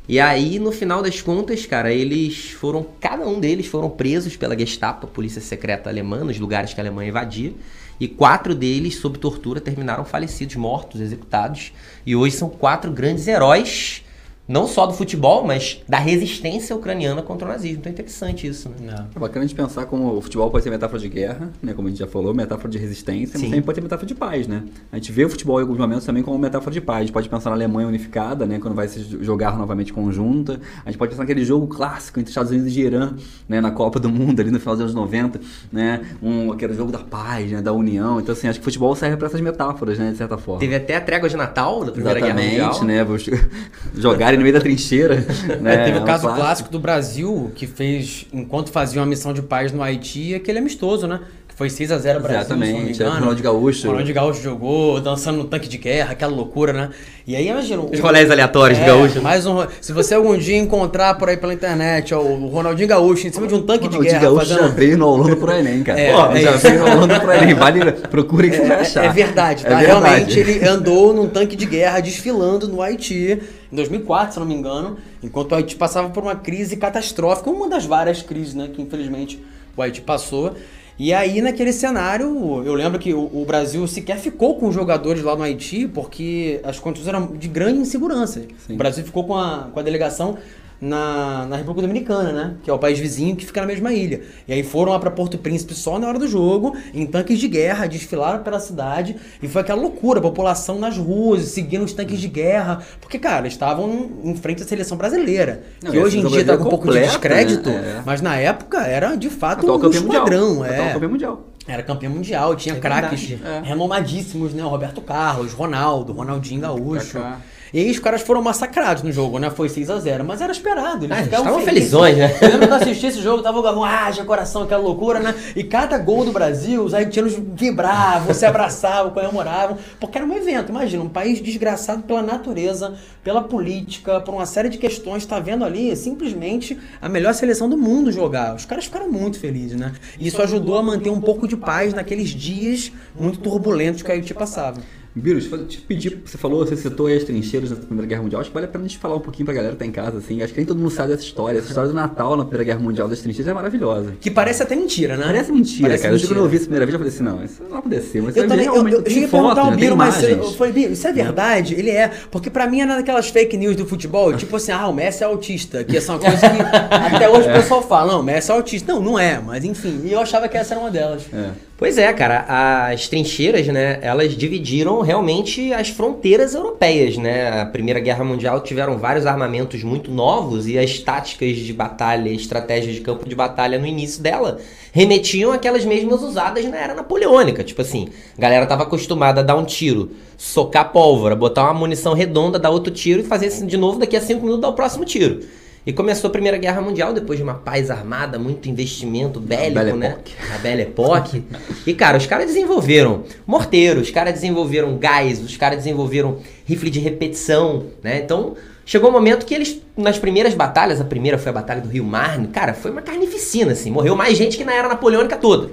E 0.09 0.19
aí, 0.19 0.59
no 0.59 0.73
final 0.73 1.03
das 1.03 1.21
contas, 1.21 1.67
cara, 1.67 1.93
eles 1.93 2.51
foram... 2.53 2.87
Cada 3.01 3.27
um 3.27 3.39
deles 3.39 3.67
foram 3.67 3.91
presos 3.91 4.37
pela 4.37 4.59
Gestapo, 4.59 5.07
a 5.07 5.11
polícia 5.11 5.43
secreta 5.43 5.91
alemã, 5.91 6.25
nos 6.25 6.39
lugares 6.39 6.73
que 6.73 6.81
a 6.81 6.83
Alemanha 6.83 7.11
invadia. 7.11 7.53
E 7.99 8.09
quatro 8.09 8.55
deles, 8.55 8.97
sob 8.97 9.19
tortura, 9.19 9.61
terminaram 9.61 10.07
falecidos, 10.07 10.57
mortos, 10.57 11.03
executados. 11.03 11.73
E 12.07 12.17
hoje 12.17 12.35
são 12.35 12.49
quatro 12.49 12.91
grandes 12.91 13.29
heróis 13.29 14.03
não 14.51 14.67
só 14.67 14.85
do 14.85 14.93
futebol, 14.93 15.47
mas 15.47 15.81
da 15.89 15.99
resistência 15.99 16.75
ucraniana 16.75 17.23
contra 17.23 17.47
o 17.47 17.53
nazismo. 17.53 17.79
Então 17.79 17.89
é 17.89 17.93
interessante 17.93 18.49
isso, 18.49 18.69
né? 18.81 19.07
É 19.15 19.19
bacana 19.19 19.47
de 19.47 19.55
pensar 19.55 19.87
como 19.87 20.17
o 20.17 20.21
futebol 20.21 20.51
pode 20.51 20.65
ser 20.65 20.71
metáfora 20.71 21.01
de 21.01 21.09
guerra, 21.09 21.53
né? 21.63 21.73
Como 21.73 21.87
a 21.87 21.91
gente 21.91 22.01
já 22.01 22.09
falou, 22.09 22.35
metáfora 22.35 22.69
de 22.69 22.77
resistência, 22.77 23.35
mas 23.35 23.43
Sim. 23.43 23.47
também 23.47 23.63
pode 23.63 23.77
ser 23.77 23.83
metáfora 23.83 24.09
de 24.09 24.15
paz, 24.15 24.49
né? 24.49 24.65
A 24.91 24.97
gente 24.97 25.13
vê 25.13 25.25
o 25.25 25.31
futebol 25.31 25.61
em 25.61 25.63
alguns 25.63 25.79
momentos 25.79 26.05
também 26.05 26.21
como 26.21 26.37
metáfora 26.37 26.73
de 26.73 26.81
paz. 26.81 26.99
A 26.99 27.03
gente 27.03 27.13
pode 27.13 27.29
pensar 27.29 27.51
na 27.51 27.55
Alemanha 27.55 27.87
unificada, 27.87 28.45
né? 28.45 28.59
Quando 28.59 28.75
vai 28.75 28.89
se 28.89 29.01
jogar 29.21 29.57
novamente 29.57 29.93
conjunta. 29.93 30.61
A 30.85 30.91
gente 30.91 30.99
pode 30.99 31.11
pensar 31.11 31.23
naquele 31.23 31.45
jogo 31.45 31.69
clássico 31.69 32.19
entre 32.19 32.31
Estados 32.31 32.51
Unidos 32.51 32.77
e 32.77 32.81
Irã, 32.81 33.15
né? 33.49 33.61
Na 33.61 33.71
Copa 33.71 34.01
do 34.01 34.11
Mundo, 34.11 34.41
ali 34.41 34.51
no 34.51 34.59
final 34.59 34.75
dos 34.75 34.83
anos 34.83 34.95
90, 34.97 35.41
né? 35.71 36.01
Um, 36.21 36.51
aquele 36.51 36.75
jogo 36.75 36.91
da 36.91 36.99
paz, 36.99 37.53
né? 37.53 37.63
Da 37.63 37.73
união. 37.73 38.19
Então, 38.19 38.33
assim, 38.33 38.49
acho 38.49 38.59
que 38.59 38.65
o 38.65 38.65
futebol 38.65 38.97
serve 38.97 39.17
para 39.17 39.29
essas 39.29 39.41
metáforas, 39.41 39.97
né? 39.97 40.11
De 40.11 40.17
certa 40.17 40.37
forma. 40.37 40.59
Teve 40.59 40.75
até 40.75 40.97
a 40.97 41.01
trégua 41.01 41.29
de 41.29 41.37
Natal 41.37 41.85
da 41.85 41.93
Primeira 41.93 42.19
Guerra 42.19 42.43
Exatamente, 42.43 42.81
Mundial. 42.81 42.85
né? 42.85 43.05
Vou 43.05 43.17
jogarem 43.95 44.40
no 44.41 44.45
meio 44.45 44.55
da 44.55 44.61
trincheira. 44.61 45.17
né? 45.61 45.75
É, 45.75 45.85
teve 45.85 45.97
É 45.97 46.01
o 46.01 46.03
um 46.03 46.07
caso 46.07 46.27
clássico. 46.29 46.71
do 46.71 46.79
Brasil, 46.81 47.53
que 47.55 47.67
fez, 47.67 48.27
enquanto 48.33 48.71
fazia 48.71 49.01
uma 49.01 49.07
missão 49.07 49.33
de 49.33 49.43
paz 49.43 49.73
no 49.73 49.83
Haiti, 49.83 50.35
aquele 50.35 50.59
amistoso, 50.59 51.07
né? 51.07 51.21
Que 51.49 51.55
foi 51.55 51.69
6x0 51.69 52.21
Brasil, 52.21 52.45
se 52.45 52.51
não 52.51 52.57
me 52.57 52.67
Exatamente, 52.67 52.95
engano. 52.95 53.11
é, 53.11 53.17
o 53.17 53.21
Ronaldinho 53.21 53.45
Gaúcho. 53.45 53.87
O 53.87 53.91
Ronaldinho 53.91 54.15
Gaúcho 54.15 54.43
jogou, 54.43 55.01
dançando 55.01 55.37
no 55.39 55.45
tanque 55.45 55.69
de 55.69 55.77
guerra, 55.77 56.13
aquela 56.13 56.33
loucura, 56.35 56.73
né? 56.73 56.89
E 57.27 57.37
aí, 57.37 57.49
imagina... 57.49 57.83
Os 57.83 58.01
rolés 58.01 58.31
aleatórios 58.31 58.79
é, 58.79 58.83
do 58.83 58.87
Gaúcho. 58.87 59.21
Mais 59.23 59.45
um, 59.47 59.59
se 59.81 59.93
você 59.93 60.15
algum 60.15 60.37
dia 60.39 60.57
encontrar 60.57 61.15
por 61.19 61.29
aí 61.29 61.37
pela 61.37 61.53
internet 61.53 62.15
ó, 62.15 62.21
o 62.21 62.47
Ronaldinho 62.49 62.89
Gaúcho 62.89 63.27
em 63.27 63.33
cima 63.33 63.47
de 63.47 63.55
um 63.55 63.63
tanque 63.63 63.89
de 63.89 63.99
O 63.99 64.01
guerra 64.01 64.21
Gaúcho 64.23 64.47
já 64.47 64.57
fazendo... 64.57 64.75
veio 64.75 64.97
no 64.97 65.07
Holanda 65.09 65.37
pro 65.37 65.53
Enem, 65.53 65.83
cara. 65.83 66.01
É, 66.01 66.13
Pô, 66.13 66.33
é 66.33 66.41
já 66.41 66.51
isso. 66.53 66.61
veio 66.71 66.79
no 66.81 66.91
Holanda 66.93 67.21
pro 67.21 67.33
Enem. 67.33 67.55
Vale, 67.55 67.93
procura 68.11 68.49
que 68.49 68.57
você 68.57 68.67
vai 68.67 68.79
É, 68.79 68.81
achar. 68.81 69.05
é 69.05 69.09
verdade, 69.11 69.65
tá? 69.65 69.71
É 69.83 69.85
verdade. 69.87 70.05
Realmente 70.07 70.39
ele 70.39 70.67
andou 70.67 71.13
num 71.13 71.29
tanque 71.29 71.55
de 71.57 71.67
guerra 71.67 72.01
desfilando 72.01 72.67
no 72.69 72.81
Haiti 72.81 73.39
em 73.73 73.77
2004, 73.77 74.35
se 74.35 74.41
não 74.41 74.47
me 74.47 74.55
engano, 74.55 74.99
enquanto 75.23 75.53
o 75.53 75.55
Haiti 75.55 75.77
passava 75.77 76.11
por 76.11 76.23
uma 76.23 76.35
crise 76.35 76.77
catastrófica, 76.77 77.51
uma 77.51 77.69
das 77.69 77.87
várias 77.87 78.23
crises, 78.23 78.55
né, 78.55 78.69
que 78.73 78.83
infelizmente 78.83 79.43
o 79.77 79.83
Haiti 79.83 80.01
passou. 80.01 80.55
E 80.99 81.15
aí, 81.15 81.41
naquele 81.41 81.73
cenário, 81.73 82.63
eu 82.63 82.75
lembro 82.75 82.99
que 82.99 83.15
o, 83.15 83.21
o 83.33 83.45
Brasil 83.47 83.87
sequer 83.89 84.19
ficou 84.19 84.57
com 84.59 84.69
os 84.69 84.75
jogadores 84.75 85.23
lá 85.23 85.35
no 85.35 85.43
Haiti, 85.43 85.89
porque 85.89 86.61
as 86.63 86.79
condições 86.79 87.09
eram 87.09 87.29
de 87.29 87.49
grande 87.49 87.79
insegurança. 87.79 88.43
Sim. 88.67 88.75
O 88.75 88.77
Brasil 88.77 89.03
ficou 89.03 89.25
com 89.25 89.35
a, 89.35 89.69
com 89.73 89.81
a 89.81 89.83
delegação 89.83 90.37
na, 90.81 91.47
na 91.47 91.57
República 91.57 91.83
Dominicana, 91.87 92.33
né? 92.33 92.55
Que 92.63 92.71
é 92.71 92.73
o 92.73 92.79
país 92.79 92.99
vizinho 92.99 93.37
que 93.37 93.45
fica 93.45 93.61
na 93.61 93.67
mesma 93.67 93.93
ilha. 93.93 94.23
E 94.49 94.53
aí 94.53 94.63
foram 94.63 94.93
lá 94.93 94.99
pra 94.99 95.11
Porto 95.11 95.37
Príncipe 95.37 95.75
só 95.75 95.99
na 95.99 96.09
hora 96.09 96.19
do 96.19 96.27
jogo, 96.27 96.77
em 96.95 97.07
tanques 97.07 97.39
de 97.39 97.49
guerra, 97.49 97.87
desfilaram 97.87 98.43
pela 98.43 98.59
cidade 98.59 99.17
e 99.43 99.49
foi 99.49 99.61
aquela 99.61 99.81
loucura, 99.81 100.19
a 100.19 100.23
população 100.23 100.79
nas 100.79 100.97
ruas, 100.97 101.43
seguindo 101.49 101.85
os 101.85 101.93
tanques 101.93 102.19
de 102.19 102.29
guerra. 102.29 102.83
Porque, 103.01 103.19
cara, 103.19 103.47
estavam 103.47 104.11
em 104.25 104.35
frente 104.35 104.63
à 104.63 104.67
seleção 104.67 104.97
brasileira. 104.97 105.63
Não, 105.83 105.91
que 105.91 105.99
hoje 105.99 106.19
em 106.19 106.27
dia 106.27 106.45
tá 106.45 106.57
com 106.57 106.65
um 106.65 106.71
pouco 106.71 106.91
de 106.91 107.01
descrédito, 107.01 107.69
né? 107.69 107.99
É. 107.99 108.03
mas 108.05 108.21
na 108.23 108.37
época 108.37 108.79
era 108.87 109.17
de 109.17 109.29
fato 109.29 109.61
Atual 109.71 109.81
um 109.81 109.91
esquadrão. 109.91 110.65
É. 110.65 110.93
campeão 110.93 111.11
mundial. 111.11 111.47
Era 111.67 111.83
campeão 111.83 112.13
mundial, 112.13 112.57
tinha 112.57 112.75
É 112.75 112.79
craques 112.79 113.37
é. 113.45 113.61
renomadíssimos, 113.65 114.55
né? 114.55 114.63
Roberto 114.63 115.01
Carlos, 115.01 115.53
Ronaldo, 115.53 116.13
Ronaldinho 116.13 116.61
Gaúcho. 116.61 117.19
Kaká. 117.19 117.41
E 117.73 117.79
aí 117.81 117.91
os 117.91 117.99
caras 117.99 118.23
foram 118.23 118.43
massacrados 118.43 119.03
no 119.03 119.13
jogo, 119.13 119.39
né? 119.39 119.51
Foi 119.51 119.69
6x0, 119.69 120.23
mas 120.25 120.41
era 120.41 120.51
esperado. 120.53 121.05
Eles 121.05 121.17
Ah, 121.17 121.23
estavam 121.23 121.47
felizes. 121.61 121.65
felizões, 121.65 122.17
né? 122.17 122.37
Eu 122.41 122.49
lembro 122.49 122.67
que 122.67 122.73
eu 122.73 122.77
assisti 122.77 123.07
esse 123.07 123.23
jogo, 123.23 123.43
tava 123.43 123.59
o 123.59 123.63
Gavão, 123.63 123.85
haja 123.85 124.25
coração, 124.25 124.63
aquela 124.63 124.83
loucura, 124.83 125.21
né? 125.21 125.35
E 125.55 125.63
cada 125.63 125.97
gol 125.99 126.25
do 126.25 126.33
Brasil, 126.33 126.83
os 126.83 126.93
haitianos 126.95 127.35
vibravam, 127.35 128.35
se 128.35 128.45
abraçavam, 128.45 129.13
comemoravam, 129.13 129.79
porque 130.01 130.19
era 130.19 130.27
um 130.27 130.35
evento. 130.37 130.71
Imagina, 130.71 131.03
um 131.05 131.09
país 131.09 131.41
desgraçado 131.41 132.03
pela 132.03 132.23
natureza, 132.23 132.95
pela 133.23 133.43
política, 133.43 134.21
por 134.21 134.35
uma 134.35 134.47
série 134.47 134.69
de 134.69 134.79
questões, 134.79 135.25
tá 135.25 135.39
vendo 135.39 135.65
ali 135.65 135.95
simplesmente 135.95 136.77
a 137.01 137.09
melhor 137.09 137.35
seleção 137.35 137.69
do 137.69 137.77
mundo 137.77 138.11
jogar. 138.11 138.55
Os 138.55 138.65
caras 138.65 138.85
ficaram 138.87 139.11
muito 139.11 139.39
felizes, 139.39 139.79
né? 139.79 139.93
E 140.19 140.27
isso 140.29 140.43
ajudou 140.43 140.79
a 140.79 140.83
manter 140.83 141.11
um 141.11 141.21
pouco 141.21 141.47
de 141.47 141.57
paz 141.57 141.95
naqueles 141.95 142.31
dias 142.31 142.91
muito 143.19 143.39
turbulentos 143.39 144.03
que 144.03 144.11
a 144.11 144.15
Haiti 144.15 144.35
passava. 144.35 144.81
Eu 145.17 145.67
te 145.67 145.81
pedir, 145.81 146.23
você 146.25 146.39
falou, 146.39 146.65
você 146.65 146.77
citou 146.77 147.07
aí 147.07 147.17
as 147.17 147.25
trincheiras 147.25 147.71
da 147.71 147.77
Primeira 147.77 148.07
Guerra 148.07 148.23
Mundial, 148.23 148.41
acho 148.41 148.51
que 148.51 148.55
vale 148.55 148.67
a 148.67 148.69
pena 148.69 148.85
a 148.85 148.87
gente 148.87 148.99
falar 148.99 149.17
um 149.17 149.21
pouquinho 149.21 149.45
pra 149.45 149.53
galera 149.55 149.73
que 149.73 149.79
tá 149.81 149.85
em 149.85 149.91
casa, 149.91 150.19
assim, 150.19 150.41
acho 150.41 150.53
que 150.53 150.61
nem 150.61 150.67
todo 150.67 150.79
mundo 150.79 150.91
sabe 150.91 151.09
dessa 151.09 151.25
história, 151.25 151.59
essa 151.59 151.67
história 151.69 151.89
do 151.89 151.95
Natal 151.95 152.37
na 152.37 152.45
Primeira 152.45 152.65
Guerra 152.65 152.79
Mundial 152.79 153.09
das 153.09 153.21
trincheiras 153.21 153.49
é 153.51 153.55
maravilhosa. 153.55 154.15
Que 154.21 154.31
parece 154.31 154.63
até 154.63 154.77
mentira, 154.77 155.17
né? 155.17 155.25
Parece 155.25 155.51
mentira, 155.51 155.89
Parece 155.89 156.03
cara. 156.05 156.15
Eu 156.15 156.19
digo, 156.19 156.29
quando 156.29 156.39
eu 156.39 156.45
mentira. 156.45 156.51
vi 156.51 156.57
isso 156.57 156.65
a 156.65 156.69
primeira 156.69 156.87
vez, 156.87 156.95
eu 156.95 156.99
falei 156.99 157.13
assim, 157.13 157.23
não, 157.25 157.45
isso 157.45 157.63
não 157.63 157.71
vai 157.71 157.79
acontecer, 157.81 158.23
mas 158.23 158.37
Eu 158.37 158.43
você 158.43 158.49
também, 158.49 158.67
eu, 158.67 158.89
eu 158.89 159.05
cheguei 159.05 159.25
a 159.25 159.29
foto, 159.29 159.41
perguntar 159.43 159.61
ao 159.63 159.71
né, 159.73 159.77
Biro, 159.77 159.97
mas 159.97 160.23
eu 160.23 160.31
imagens. 160.31 160.55
falei, 160.55 160.73
Biro, 160.73 160.93
isso 160.93 161.07
é 161.09 161.13
verdade? 161.13 161.75
Ele 161.75 161.91
é. 161.91 162.11
Porque 162.31 162.49
pra 162.49 162.69
mim 162.69 162.81
era 162.81 162.95
daquelas 162.97 163.29
fake 163.29 163.57
news 163.57 163.75
do 163.75 163.85
futebol, 163.87 164.33
tipo 164.37 164.55
assim, 164.57 164.71
ah, 164.71 164.87
o 164.87 164.95
Messi 164.95 165.25
é 165.25 165.27
autista, 165.27 165.83
que 165.83 165.97
é 165.97 166.01
uma 166.01 166.19
coisa 166.21 166.39
que 166.39 166.63
até 167.17 167.29
hoje 167.29 167.49
o 167.49 167.53
pessoal 167.53 167.83
fala, 167.83 168.13
não, 168.13 168.21
o 168.21 168.23
Messi 168.23 168.51
é 168.51 168.55
autista. 168.55 168.93
Não, 168.93 169.03
não 169.03 169.19
é, 169.19 169.41
mas 169.45 169.65
enfim, 169.65 170.03
e 170.05 170.13
eu 170.13 170.21
achava 170.21 170.49
que 170.49 170.57
essa 170.57 170.75
era 170.75 170.81
uma 170.81 170.91
delas. 170.91 171.23
É. 171.33 171.51
Pois 171.81 171.97
é, 171.97 172.13
cara, 172.13 172.45
as 172.93 173.09
trincheiras, 173.09 173.67
né, 173.69 173.99
elas 174.03 174.37
dividiram 174.37 175.01
realmente 175.01 175.73
as 175.73 175.89
fronteiras 175.89 176.55
europeias, 176.55 177.17
né? 177.17 177.63
A 177.63 177.65
Primeira 177.65 177.99
Guerra 177.99 178.23
Mundial 178.23 178.61
tiveram 178.61 178.99
vários 178.99 179.25
armamentos 179.25 179.83
muito 179.83 180.11
novos 180.11 180.69
e 180.69 180.79
as 180.79 180.99
táticas 180.99 181.57
de 181.57 181.73
batalha, 181.73 182.29
estratégias 182.29 182.95
de 182.95 183.01
campo 183.01 183.27
de 183.27 183.35
batalha 183.35 183.79
no 183.79 183.87
início 183.87 184.23
dela 184.23 184.59
remetiam 184.93 185.53
àquelas 185.53 185.87
mesmas 185.87 186.23
usadas 186.23 186.67
na 186.67 186.77
era 186.77 186.93
napoleônica. 186.93 187.65
Tipo 187.65 187.81
assim, 187.81 188.09
a 188.37 188.41
galera 188.43 188.67
tava 188.67 188.83
acostumada 188.83 189.41
a 189.41 189.43
dar 189.43 189.57
um 189.57 189.65
tiro, 189.65 190.11
socar 190.37 190.93
pólvora, 190.93 191.35
botar 191.35 191.65
uma 191.65 191.73
munição 191.73 192.13
redonda, 192.13 192.59
dar 192.59 192.69
outro 192.69 192.93
tiro 192.93 193.21
e 193.21 193.25
fazer 193.25 193.49
de 193.49 193.77
novo 193.79 193.99
daqui 193.99 194.19
a 194.19 194.21
cinco 194.21 194.43
minutos 194.43 194.61
dar 194.61 194.69
o 194.69 194.75
próximo 194.75 195.07
tiro. 195.07 195.41
E 195.87 195.95
começou 195.95 196.29
a 196.29 196.31
Primeira 196.31 196.59
Guerra 196.59 196.83
Mundial 196.83 197.15
depois 197.15 197.39
de 197.39 197.43
uma 197.43 197.55
paz 197.55 197.91
armada, 197.91 198.39
muito 198.39 198.69
investimento 198.69 199.41
bélico, 199.41 199.97
né? 199.97 200.09
Époque. 200.09 200.33
A 200.55 200.59
Belle 200.59 200.83
Époque. 200.83 201.45
E, 201.87 201.95
cara, 201.95 202.19
os 202.19 202.27
caras 202.27 202.47
desenvolveram 202.47 203.25
morteiro, 203.47 204.01
os 204.01 204.11
caras 204.11 204.35
desenvolveram 204.35 204.99
gás, 204.99 205.41
os 205.41 205.57
caras 205.57 205.79
desenvolveram 205.79 206.39
rifle 206.67 206.91
de 206.91 207.01
repetição, 207.01 207.87
né? 208.03 208.19
Então, 208.19 208.55
chegou 208.85 209.09
um 209.09 209.13
momento 209.13 209.47
que 209.47 209.55
eles, 209.55 209.81
nas 209.97 210.19
primeiras 210.19 210.53
batalhas, 210.53 211.01
a 211.01 211.05
primeira 211.05 211.39
foi 211.39 211.49
a 211.49 211.55
Batalha 211.55 211.81
do 211.81 211.89
Rio 211.89 212.05
Marne, 212.05 212.49
cara, 212.49 212.75
foi 212.75 212.91
uma 212.91 213.01
carnificina, 213.01 213.73
assim. 213.73 213.91
Morreu 213.91 214.15
mais 214.15 214.37
gente 214.37 214.59
que 214.59 214.65
na 214.65 214.75
Era 214.75 214.89
Napoleônica 214.89 215.37
toda. 215.39 215.71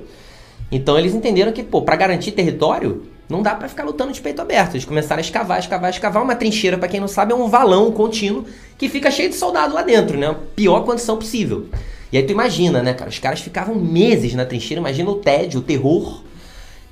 Então, 0.72 0.98
eles 0.98 1.14
entenderam 1.14 1.52
que, 1.52 1.62
pô, 1.62 1.82
pra 1.82 1.98
garantir 1.98 2.32
território, 2.32 3.04
não 3.30 3.42
dá 3.42 3.54
pra 3.56 3.68
ficar 3.68 3.84
lutando 3.84 4.14
de 4.14 4.22
peito 4.22 4.42
aberto. 4.42 4.76
Eles 4.76 4.86
começaram 4.86 5.20
a 5.20 5.22
escavar, 5.22 5.60
escavar, 5.60 5.90
escavar. 5.90 6.24
Uma 6.24 6.36
trincheira, 6.36 6.78
pra 6.78 6.88
quem 6.88 7.00
não 7.00 7.08
sabe, 7.08 7.34
é 7.34 7.36
um 7.36 7.48
valão 7.48 7.92
contínuo 7.92 8.46
que 8.78 8.88
fica 8.88 9.12
cheio 9.12 9.30
de 9.30 9.36
soldado 9.36 9.74
lá 9.74 9.82
dentro, 9.82 10.18
né? 10.18 10.36
Pior 10.56 10.82
condição 10.82 11.18
possível. 11.18 11.68
E 12.12 12.18
aí 12.18 12.24
tu 12.24 12.32
imagina, 12.32 12.82
né, 12.82 12.94
cara? 12.94 13.10
Os 13.10 13.20
caras 13.20 13.42
ficavam 13.42 13.76
meses 13.76 14.34
na 14.34 14.46
trincheira, 14.46 14.80
imagina 14.80 15.10
o 15.10 15.16
tédio, 15.16 15.60
o 15.60 15.64
terror. 15.64 16.24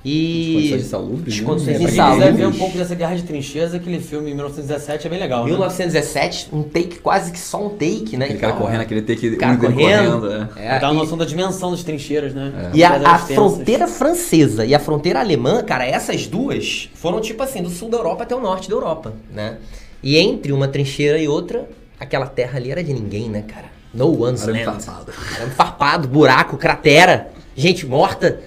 E. 0.05 0.53
Condições 0.53 0.81
insalubres, 0.85 1.33
As 1.33 1.39
né? 1.39 1.45
condições 1.47 1.67
É, 1.75 1.77
pra 1.79 1.85
quem 1.87 1.93
insalubres. 1.95 2.25
quiser 2.29 2.37
ver 2.37 2.45
um 2.45 2.51
pouco 2.59 2.77
dessa 2.77 2.93
Guerra 2.95 3.15
de 3.15 3.23
Trincheiras, 3.23 3.73
aquele 3.73 3.99
filme 3.99 4.29
em 4.29 4.33
1917 4.35 5.07
é 5.07 5.09
bem 5.09 5.19
legal. 5.19 5.39
né? 5.45 5.51
1917, 5.51 6.49
um 6.53 6.61
take, 6.61 6.99
quase 6.99 7.31
que 7.31 7.39
só 7.39 7.65
um 7.65 7.69
take, 7.69 8.15
né? 8.15 8.25
Aquele 8.25 8.39
cara 8.39 8.53
correndo, 8.53 8.81
aquele 8.81 9.01
take 9.01 9.35
cara 9.35 9.53
ele 9.53 9.73
correndo. 9.73 10.31
é. 10.31 10.75
É, 10.75 10.79
Dá 10.79 10.91
uma 10.91 10.93
e- 10.95 10.97
noção 11.03 11.17
da 11.17 11.25
dimensão 11.25 11.71
das 11.71 11.83
trincheiras, 11.83 12.35
né? 12.35 12.69
E 12.73 12.83
a, 12.83 12.93
a 13.15 13.17
fronteira 13.17 13.87
francesa 13.87 14.63
e 14.63 14.75
a 14.75 14.79
fronteira 14.79 15.19
alemã, 15.19 15.63
cara, 15.63 15.83
essas 15.85 16.27
duas 16.27 16.87
foram 16.93 17.19
tipo 17.19 17.41
assim, 17.41 17.63
do 17.63 17.69
sul 17.71 17.89
da 17.89 17.97
Europa 17.97 18.21
até 18.23 18.35
o 18.35 18.39
norte 18.39 18.69
da 18.69 18.75
Europa, 18.75 19.13
né? 19.33 19.57
E 20.03 20.17
entre 20.17 20.51
uma 20.51 20.67
trincheira 20.67 21.17
e 21.17 21.27
outra, 21.27 21.67
aquela 21.99 22.27
terra 22.27 22.57
ali 22.59 22.69
era 22.69 22.83
de 22.83 22.93
ninguém, 22.93 23.27
né, 23.27 23.41
cara? 23.47 23.73
No 23.91 24.21
one's 24.21 24.45
land. 24.45 24.63
farpado. 24.65 25.11
Farpado, 25.55 26.07
buraco, 26.07 26.57
cratera, 26.57 27.29
gente 27.55 27.87
morta. 27.87 28.39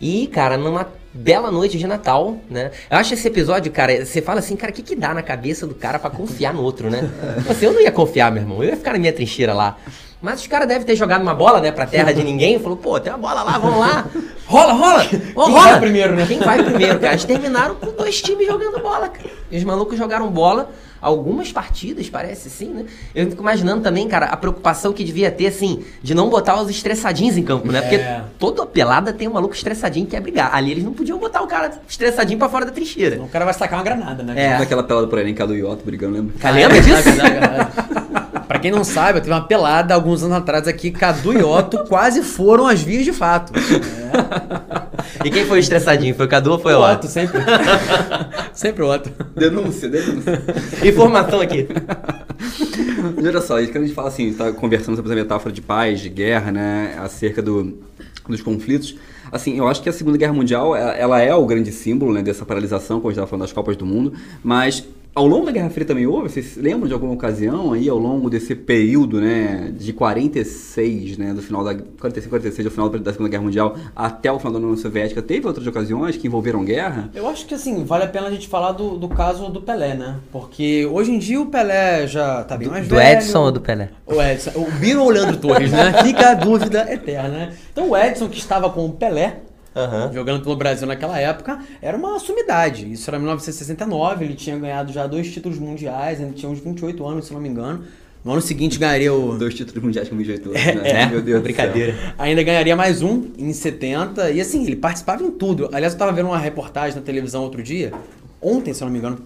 E, 0.00 0.26
cara, 0.26 0.56
numa 0.56 0.86
bela 1.12 1.50
noite 1.50 1.78
de 1.78 1.86
Natal, 1.86 2.36
né? 2.50 2.70
Eu 2.90 2.98
acho 2.98 3.14
esse 3.14 3.26
episódio, 3.26 3.72
cara, 3.72 4.04
você 4.04 4.20
fala 4.20 4.40
assim, 4.40 4.54
cara, 4.54 4.70
o 4.70 4.74
que 4.74 4.82
que 4.82 4.94
dá 4.94 5.14
na 5.14 5.22
cabeça 5.22 5.66
do 5.66 5.74
cara 5.74 5.98
pra 5.98 6.10
confiar 6.10 6.52
no 6.52 6.62
outro, 6.62 6.90
né? 6.90 7.10
Assim, 7.48 7.66
eu 7.66 7.72
não 7.72 7.80
ia 7.80 7.90
confiar, 7.90 8.30
meu 8.30 8.42
irmão. 8.42 8.62
Eu 8.62 8.70
ia 8.70 8.76
ficar 8.76 8.92
na 8.92 8.98
minha 8.98 9.12
trincheira 9.12 9.54
lá. 9.54 9.76
Mas 10.20 10.40
os 10.40 10.46
caras 10.46 10.66
devem 10.66 10.86
ter 10.86 10.96
jogado 10.96 11.22
uma 11.22 11.34
bola, 11.34 11.60
né, 11.60 11.70
pra 11.70 11.86
terra 11.86 12.12
de 12.12 12.22
ninguém. 12.24 12.58
Falou, 12.58 12.76
pô, 12.76 12.98
tem 12.98 13.12
uma 13.12 13.18
bola 13.18 13.42
lá, 13.42 13.58
vamos 13.58 13.78
lá. 13.78 14.06
Rola, 14.46 14.72
rola! 14.74 15.04
Quem 15.04 15.20
rola! 15.34 15.50
vai 15.50 15.80
primeiro, 15.80 16.14
né? 16.14 16.24
Quem 16.24 16.38
vai 16.38 16.62
primeiro, 16.62 17.00
cara? 17.00 17.14
Eles 17.14 17.24
terminaram 17.24 17.74
com 17.74 17.90
dois 17.90 18.22
times 18.22 18.46
jogando 18.46 18.80
bola, 18.80 19.08
cara. 19.08 19.28
E 19.50 19.56
os 19.56 19.64
malucos 19.64 19.98
jogaram 19.98 20.30
bola 20.30 20.70
algumas 21.00 21.52
partidas, 21.52 22.08
parece 22.08 22.48
sim, 22.50 22.68
né? 22.68 22.84
Eu 23.14 23.28
fico 23.30 23.42
imaginando 23.42 23.82
também, 23.82 24.06
cara, 24.08 24.26
a 24.26 24.36
preocupação 24.36 24.92
que 24.92 25.04
devia 25.04 25.30
ter, 25.30 25.48
assim, 25.48 25.84
de 26.02 26.14
não 26.14 26.28
botar 26.28 26.60
os 26.60 26.68
estressadinhos 26.70 27.36
em 27.36 27.42
campo, 27.42 27.70
né? 27.70 27.80
Porque 27.80 27.96
É. 27.96 28.22
toda 28.38 28.66
pelada 28.66 29.12
tem 29.12 29.28
um 29.28 29.32
maluco 29.32 29.54
estressadinho 29.54 30.06
que 30.06 30.12
quer 30.12 30.20
brigar. 30.20 30.54
Ali 30.54 30.70
eles 30.70 30.84
não 30.84 30.92
podiam 30.92 31.18
botar 31.18 31.42
o 31.42 31.46
cara 31.46 31.70
estressadinho 31.88 32.38
pra 32.38 32.48
fora 32.48 32.64
da 32.64 32.72
trincheira. 32.72 33.20
O 33.22 33.28
cara 33.28 33.44
vai 33.44 33.54
sacar 33.54 33.78
uma 33.78 33.84
granada, 33.84 34.22
né? 34.22 34.34
É. 34.36 34.58
Daquela 34.58 34.82
pelada 34.82 35.06
por 35.06 35.18
aí, 35.18 35.30
em 35.30 35.34
do 35.34 35.54
Iota 35.54 35.82
brigando, 35.84 36.14
lembra? 36.14 36.34
Cara, 36.38 36.54
lembra 36.56 36.80
disso? 36.80 37.08
Pra 38.46 38.60
quem 38.60 38.70
não 38.70 38.84
sabe, 38.84 39.20
teve 39.20 39.32
uma 39.32 39.42
pelada 39.42 39.92
alguns 39.92 40.22
anos 40.22 40.36
atrás 40.36 40.68
aqui, 40.68 40.92
Cadu 40.92 41.32
e 41.32 41.42
Otto 41.42 41.84
quase 41.88 42.22
foram 42.22 42.66
às 42.68 42.80
vias 42.80 43.04
de 43.04 43.12
fato. 43.12 43.52
E 45.26 45.30
quem 45.30 45.44
foi 45.44 45.58
o 45.58 45.60
estressadinho? 45.60 46.14
Foi 46.14 46.26
o 46.26 46.28
Cadu 46.28 46.52
ou 46.52 46.58
foi 46.60 46.72
o 46.72 46.78
o 46.78 46.82
Otto? 46.84 46.92
Otto, 46.92 47.06
sempre. 47.08 47.40
sempre 48.54 48.84
o 48.84 48.88
Otto. 48.88 49.10
Denúncia, 49.34 49.88
denúncia. 49.88 50.40
Informação 50.84 51.40
aqui. 51.40 51.66
Mas 53.16 53.26
olha 53.26 53.40
só, 53.40 53.54
quando 53.66 53.76
a 53.78 53.86
gente 53.86 53.94
fala 53.94 54.06
assim, 54.06 54.28
está 54.28 54.52
conversando 54.52 54.94
sobre 54.94 55.10
essa 55.10 55.20
metáfora 55.20 55.52
de 55.52 55.60
paz, 55.60 55.98
de 55.98 56.08
guerra, 56.10 56.52
né, 56.52 56.96
acerca 57.00 57.42
do, 57.42 57.76
dos 58.28 58.40
conflitos, 58.40 58.94
assim, 59.32 59.58
eu 59.58 59.66
acho 59.66 59.82
que 59.82 59.88
a 59.88 59.92
Segunda 59.92 60.16
Guerra 60.16 60.32
Mundial, 60.32 60.76
ela 60.76 60.94
ela 60.94 61.20
é 61.20 61.34
o 61.34 61.44
grande 61.44 61.72
símbolo, 61.72 62.12
né, 62.12 62.22
dessa 62.22 62.46
paralisação, 62.46 63.00
como 63.00 63.08
a 63.08 63.10
gente 63.10 63.16
estava 63.16 63.28
falando 63.28 63.42
das 63.42 63.52
Copas 63.52 63.76
do 63.76 63.84
Mundo, 63.84 64.12
mas 64.44 64.86
ao 65.16 65.26
longo 65.26 65.46
da 65.46 65.52
Guerra 65.52 65.70
Fria 65.70 65.86
também 65.86 66.06
houve, 66.06 66.28
vocês 66.28 66.58
lembram 66.58 66.86
de 66.86 66.92
alguma 66.92 67.14
ocasião 67.14 67.72
aí, 67.72 67.88
ao 67.88 67.96
longo 67.96 68.28
desse 68.28 68.54
período, 68.54 69.18
né, 69.18 69.72
de 69.74 69.94
46, 69.94 71.16
né, 71.16 71.32
do 71.32 71.40
final 71.40 71.64
da, 71.64 71.74
45, 71.74 72.28
46, 72.28 72.64
do 72.64 72.70
final 72.70 72.90
da 72.90 73.12
Segunda 73.12 73.30
Guerra 73.30 73.42
Mundial, 73.42 73.76
até 73.96 74.30
o 74.30 74.38
final 74.38 74.52
da 74.52 74.58
União 74.58 74.76
Soviética, 74.76 75.22
teve 75.22 75.46
outras 75.46 75.66
ocasiões 75.66 76.18
que 76.18 76.26
envolveram 76.26 76.62
guerra? 76.62 77.08
Eu 77.14 77.26
acho 77.26 77.46
que 77.46 77.54
assim, 77.54 77.82
vale 77.82 78.04
a 78.04 78.08
pena 78.08 78.26
a 78.26 78.30
gente 78.30 78.46
falar 78.46 78.72
do, 78.72 78.98
do 78.98 79.08
caso 79.08 79.48
do 79.48 79.62
Pelé, 79.62 79.94
né? 79.94 80.16
Porque 80.30 80.84
hoje 80.84 81.12
em 81.12 81.18
dia 81.18 81.40
o 81.40 81.46
Pelé 81.46 82.06
já 82.06 82.44
tá 82.44 82.54
bem 82.54 82.68
mais 82.68 82.86
Do 82.86 82.96
velho. 82.96 83.18
Edson 83.18 83.42
ou 83.42 83.52
do 83.52 83.60
Pelé? 83.62 83.88
O 84.06 84.20
Edson, 84.20 84.50
o 84.54 84.70
Biro 84.72 85.00
ou 85.00 85.08
o 85.08 85.10
Leandro 85.10 85.38
Torres, 85.38 85.72
né? 85.72 85.94
Fica 86.04 86.32
a 86.32 86.34
dúvida 86.34 86.92
eterna, 86.92 87.28
né? 87.30 87.52
Então 87.72 87.88
o 87.88 87.96
Edson, 87.96 88.28
que 88.28 88.38
estava 88.38 88.68
com 88.68 88.84
o 88.84 88.92
Pelé, 88.92 89.38
Aham. 89.76 90.10
jogando 90.12 90.42
pelo 90.42 90.56
Brasil 90.56 90.86
naquela 90.86 91.18
época, 91.20 91.58
era 91.82 91.96
uma 91.96 92.18
sumidade. 92.18 92.90
Isso 92.90 93.08
era 93.10 93.18
1969, 93.18 94.24
ele 94.24 94.34
tinha 94.34 94.56
ganhado 94.58 94.92
já 94.92 95.06
dois 95.06 95.30
títulos 95.32 95.58
mundiais, 95.58 96.20
ele 96.20 96.32
tinha 96.32 96.50
uns 96.50 96.58
28 96.60 97.06
anos, 97.06 97.26
se 97.26 97.32
não 97.34 97.40
me 97.40 97.48
engano. 97.48 97.84
No 98.24 98.32
ano 98.32 98.40
seguinte 98.40 98.76
ganharia 98.78 99.12
o. 99.14 99.38
Dois 99.38 99.54
títulos 99.54 99.80
mundiais 99.84 100.08
com 100.08 100.16
28 100.16 100.48
anos, 100.48 100.60
É, 100.60 100.74
né? 100.74 101.02
é, 101.02 101.06
Meu 101.06 101.20
Deus 101.22 101.38
do 101.40 101.44
brincadeira. 101.44 101.92
céu. 101.92 102.12
Ainda 102.18 102.42
ganharia 102.42 102.74
mais 102.74 103.00
um 103.02 103.24
em 103.38 103.52
70. 103.52 104.30
E 104.32 104.40
assim, 104.40 104.64
ele 104.66 104.74
participava 104.74 105.22
em 105.22 105.30
tudo. 105.30 105.68
Aliás, 105.72 105.92
eu 105.92 105.98
tava 105.98 106.10
vendo 106.12 106.26
uma 106.26 106.38
reportagem 106.38 106.96
na 106.96 107.02
televisão 107.02 107.44
outro 107.44 107.62
dia, 107.62 107.92
ontem, 108.42 108.74
se 108.74 108.82
eu 108.82 108.86
não 108.86 108.92
me 108.92 108.98
engano. 108.98 109.18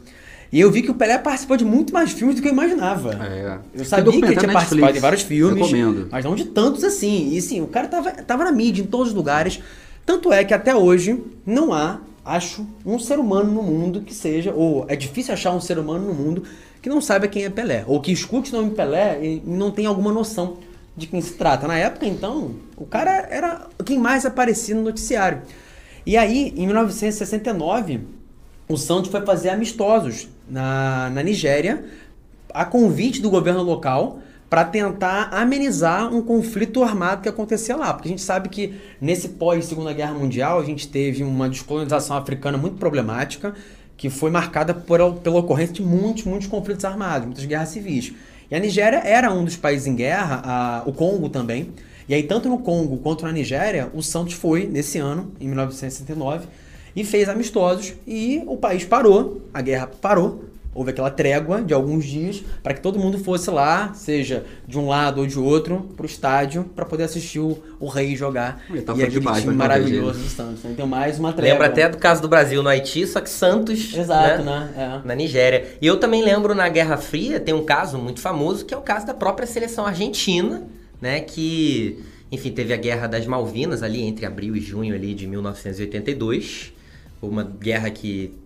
E 0.52 0.60
eu 0.60 0.70
vi 0.70 0.82
que 0.82 0.90
o 0.90 0.94
Pelé 0.94 1.16
participou 1.16 1.56
de 1.56 1.64
muito 1.64 1.94
mais 1.94 2.10
filmes 2.12 2.34
do 2.36 2.42
que 2.42 2.48
eu 2.48 2.52
imaginava. 2.52 3.14
É. 3.24 3.54
Eu 3.54 3.60
Tem 3.76 3.84
sabia 3.84 4.12
que 4.12 4.18
ele 4.18 4.26
tinha 4.36 4.46
na 4.48 4.52
participado 4.52 4.74
Netflix. 4.80 4.94
de 4.94 4.98
vários 5.00 5.22
filmes, 5.22 5.54
Recomendo. 5.70 6.08
mas 6.10 6.24
não 6.24 6.34
de 6.34 6.44
tantos 6.46 6.82
assim. 6.84 7.30
E 7.34 7.40
sim, 7.40 7.62
o 7.62 7.68
cara 7.68 7.86
tava, 7.86 8.10
tava 8.10 8.44
na 8.44 8.52
mídia, 8.52 8.82
em 8.82 8.86
todos 8.86 9.08
os 9.08 9.14
lugares. 9.14 9.60
Tanto 10.04 10.32
é 10.32 10.44
que 10.44 10.54
até 10.54 10.74
hoje 10.74 11.22
não 11.46 11.72
há, 11.72 12.00
acho, 12.24 12.66
um 12.84 12.98
ser 12.98 13.18
humano 13.18 13.52
no 13.52 13.62
mundo 13.62 14.02
que 14.02 14.14
seja, 14.14 14.52
ou 14.52 14.84
é 14.88 14.96
difícil 14.96 15.34
achar 15.34 15.52
um 15.52 15.60
ser 15.60 15.78
humano 15.78 16.06
no 16.06 16.14
mundo 16.14 16.42
que 16.82 16.88
não 16.88 17.00
saiba 17.00 17.28
quem 17.28 17.44
é 17.44 17.50
Pelé, 17.50 17.84
ou 17.86 18.00
que 18.00 18.10
escute 18.10 18.54
o 18.54 18.56
nome 18.56 18.74
Pelé 18.74 19.18
e 19.22 19.42
não 19.44 19.70
tenha 19.70 19.88
alguma 19.88 20.12
noção 20.12 20.56
de 20.96 21.06
quem 21.06 21.20
se 21.20 21.34
trata. 21.34 21.66
Na 21.66 21.76
época, 21.76 22.06
então, 22.06 22.54
o 22.76 22.86
cara 22.86 23.28
era 23.30 23.66
quem 23.84 23.98
mais 23.98 24.24
aparecia 24.24 24.74
no 24.74 24.82
noticiário. 24.82 25.42
E 26.06 26.16
aí, 26.16 26.54
em 26.56 26.66
1969, 26.66 28.00
o 28.68 28.76
Santos 28.76 29.10
foi 29.10 29.20
fazer 29.22 29.50
amistosos 29.50 30.28
na, 30.48 31.10
na 31.10 31.22
Nigéria, 31.22 31.84
a 32.52 32.64
convite 32.64 33.20
do 33.20 33.30
governo 33.30 33.62
local, 33.62 34.20
para 34.50 34.64
tentar 34.64 35.28
amenizar 35.32 36.12
um 36.12 36.20
conflito 36.20 36.82
armado 36.82 37.22
que 37.22 37.28
acontecia 37.28 37.76
lá. 37.76 37.94
Porque 37.94 38.08
a 38.08 38.10
gente 38.10 38.20
sabe 38.22 38.48
que 38.48 38.74
nesse 39.00 39.28
pós-Segunda 39.30 39.92
Guerra 39.92 40.12
Mundial, 40.14 40.58
a 40.58 40.64
gente 40.64 40.88
teve 40.88 41.22
uma 41.22 41.48
descolonização 41.48 42.16
africana 42.16 42.58
muito 42.58 42.76
problemática, 42.76 43.54
que 43.96 44.10
foi 44.10 44.28
marcada 44.30 44.74
por, 44.74 44.98
pela 45.22 45.38
ocorrência 45.38 45.74
de 45.74 45.82
muitos, 45.82 46.24
muitos 46.24 46.48
conflitos 46.48 46.84
armados, 46.84 47.26
muitas 47.26 47.44
guerras 47.44 47.68
civis. 47.68 48.12
E 48.50 48.54
a 48.56 48.58
Nigéria 48.58 48.96
era 49.04 49.32
um 49.32 49.44
dos 49.44 49.56
países 49.56 49.86
em 49.86 49.94
guerra, 49.94 50.42
a- 50.44 50.82
o 50.84 50.92
Congo 50.92 51.28
também. 51.28 51.70
E 52.08 52.14
aí, 52.14 52.24
tanto 52.24 52.48
no 52.48 52.58
Congo 52.58 52.96
quanto 52.96 53.24
na 53.24 53.30
Nigéria, 53.30 53.88
o 53.94 54.02
Santos 54.02 54.34
foi, 54.34 54.66
nesse 54.66 54.98
ano, 54.98 55.30
em 55.40 55.46
1969, 55.46 56.48
e 56.96 57.04
fez 57.04 57.28
amistosos 57.28 57.94
e 58.04 58.42
o 58.48 58.56
país 58.56 58.84
parou, 58.84 59.42
a 59.54 59.62
guerra 59.62 59.86
parou. 60.00 60.44
Houve 60.72 60.90
aquela 60.90 61.10
trégua 61.10 61.60
de 61.60 61.74
alguns 61.74 62.04
dias 62.04 62.44
para 62.62 62.72
que 62.72 62.80
todo 62.80 62.96
mundo 62.96 63.18
fosse 63.18 63.50
lá, 63.50 63.92
seja 63.92 64.44
de 64.68 64.78
um 64.78 64.86
lado 64.86 65.20
ou 65.20 65.26
de 65.26 65.36
outro, 65.36 65.90
pro 65.96 66.06
estádio 66.06 66.62
para 66.76 66.84
poder 66.84 67.04
assistir 67.04 67.40
o, 67.40 67.58
o 67.80 67.88
rei 67.88 68.14
jogar. 68.14 68.62
Uma 68.68 68.78
etapa 68.78 68.98
e 68.98 69.02
de 69.02 69.08
aquele 69.08 69.24
paz, 69.24 69.42
time 69.42 69.54
maravilhoso 69.54 70.18
né? 70.18 70.24
do 70.24 70.30
Santos. 70.30 70.62
né? 70.62 70.70
Então 70.72 70.86
mais 70.86 71.18
uma 71.18 71.32
trégua. 71.32 71.52
Lembra 71.54 71.66
até 71.66 71.88
do 71.88 71.98
caso 71.98 72.22
do 72.22 72.28
Brasil 72.28 72.62
no 72.62 72.68
Haiti, 72.68 73.04
só 73.04 73.20
que 73.20 73.28
Santos. 73.28 73.92
Exato, 73.92 74.44
né? 74.44 74.72
É. 74.76 75.06
Na 75.08 75.14
Nigéria. 75.16 75.76
E 75.82 75.86
eu 75.86 75.98
também 75.98 76.22
lembro 76.22 76.54
na 76.54 76.68
Guerra 76.68 76.96
Fria, 76.96 77.40
tem 77.40 77.52
um 77.52 77.64
caso 77.64 77.98
muito 77.98 78.20
famoso, 78.20 78.64
que 78.64 78.72
é 78.72 78.76
o 78.76 78.82
caso 78.82 79.04
da 79.04 79.14
própria 79.14 79.48
seleção 79.48 79.84
argentina, 79.84 80.62
né? 81.00 81.20
Que, 81.20 81.98
enfim, 82.30 82.52
teve 82.52 82.72
a 82.72 82.76
Guerra 82.76 83.08
das 83.08 83.26
Malvinas 83.26 83.82
ali 83.82 84.02
entre 84.02 84.24
abril 84.24 84.54
e 84.54 84.60
junho 84.60 84.94
ali 84.94 85.14
de 85.14 85.26
1982. 85.26 86.72
Uma 87.20 87.42
guerra 87.42 87.90
que 87.90 88.38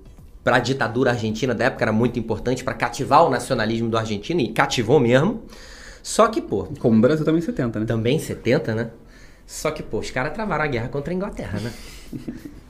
para 0.44 0.56
a 0.56 0.60
ditadura 0.60 1.10
argentina 1.10 1.54
da 1.54 1.64
época 1.64 1.84
era 1.84 1.92
muito 1.92 2.18
importante 2.18 2.62
para 2.62 2.74
cativar 2.74 3.24
o 3.24 3.30
nacionalismo 3.30 3.88
do 3.88 3.96
argentino 3.96 4.40
e 4.40 4.48
cativou 4.48 5.00
mesmo. 5.00 5.42
Só 6.02 6.28
que, 6.28 6.42
pô, 6.42 6.68
Como 6.78 6.98
o 6.98 7.00
Brasil 7.00 7.24
também 7.24 7.40
em 7.40 7.44
70, 7.44 7.80
né? 7.80 7.86
também 7.86 8.18
70, 8.18 8.74
né? 8.74 8.90
Só 9.46 9.70
que, 9.70 9.82
pô, 9.82 9.98
os 9.98 10.10
caras 10.10 10.34
travaram 10.34 10.64
a 10.64 10.66
guerra 10.66 10.88
contra 10.88 11.12
a 11.12 11.16
Inglaterra, 11.16 11.58
né? 11.60 11.72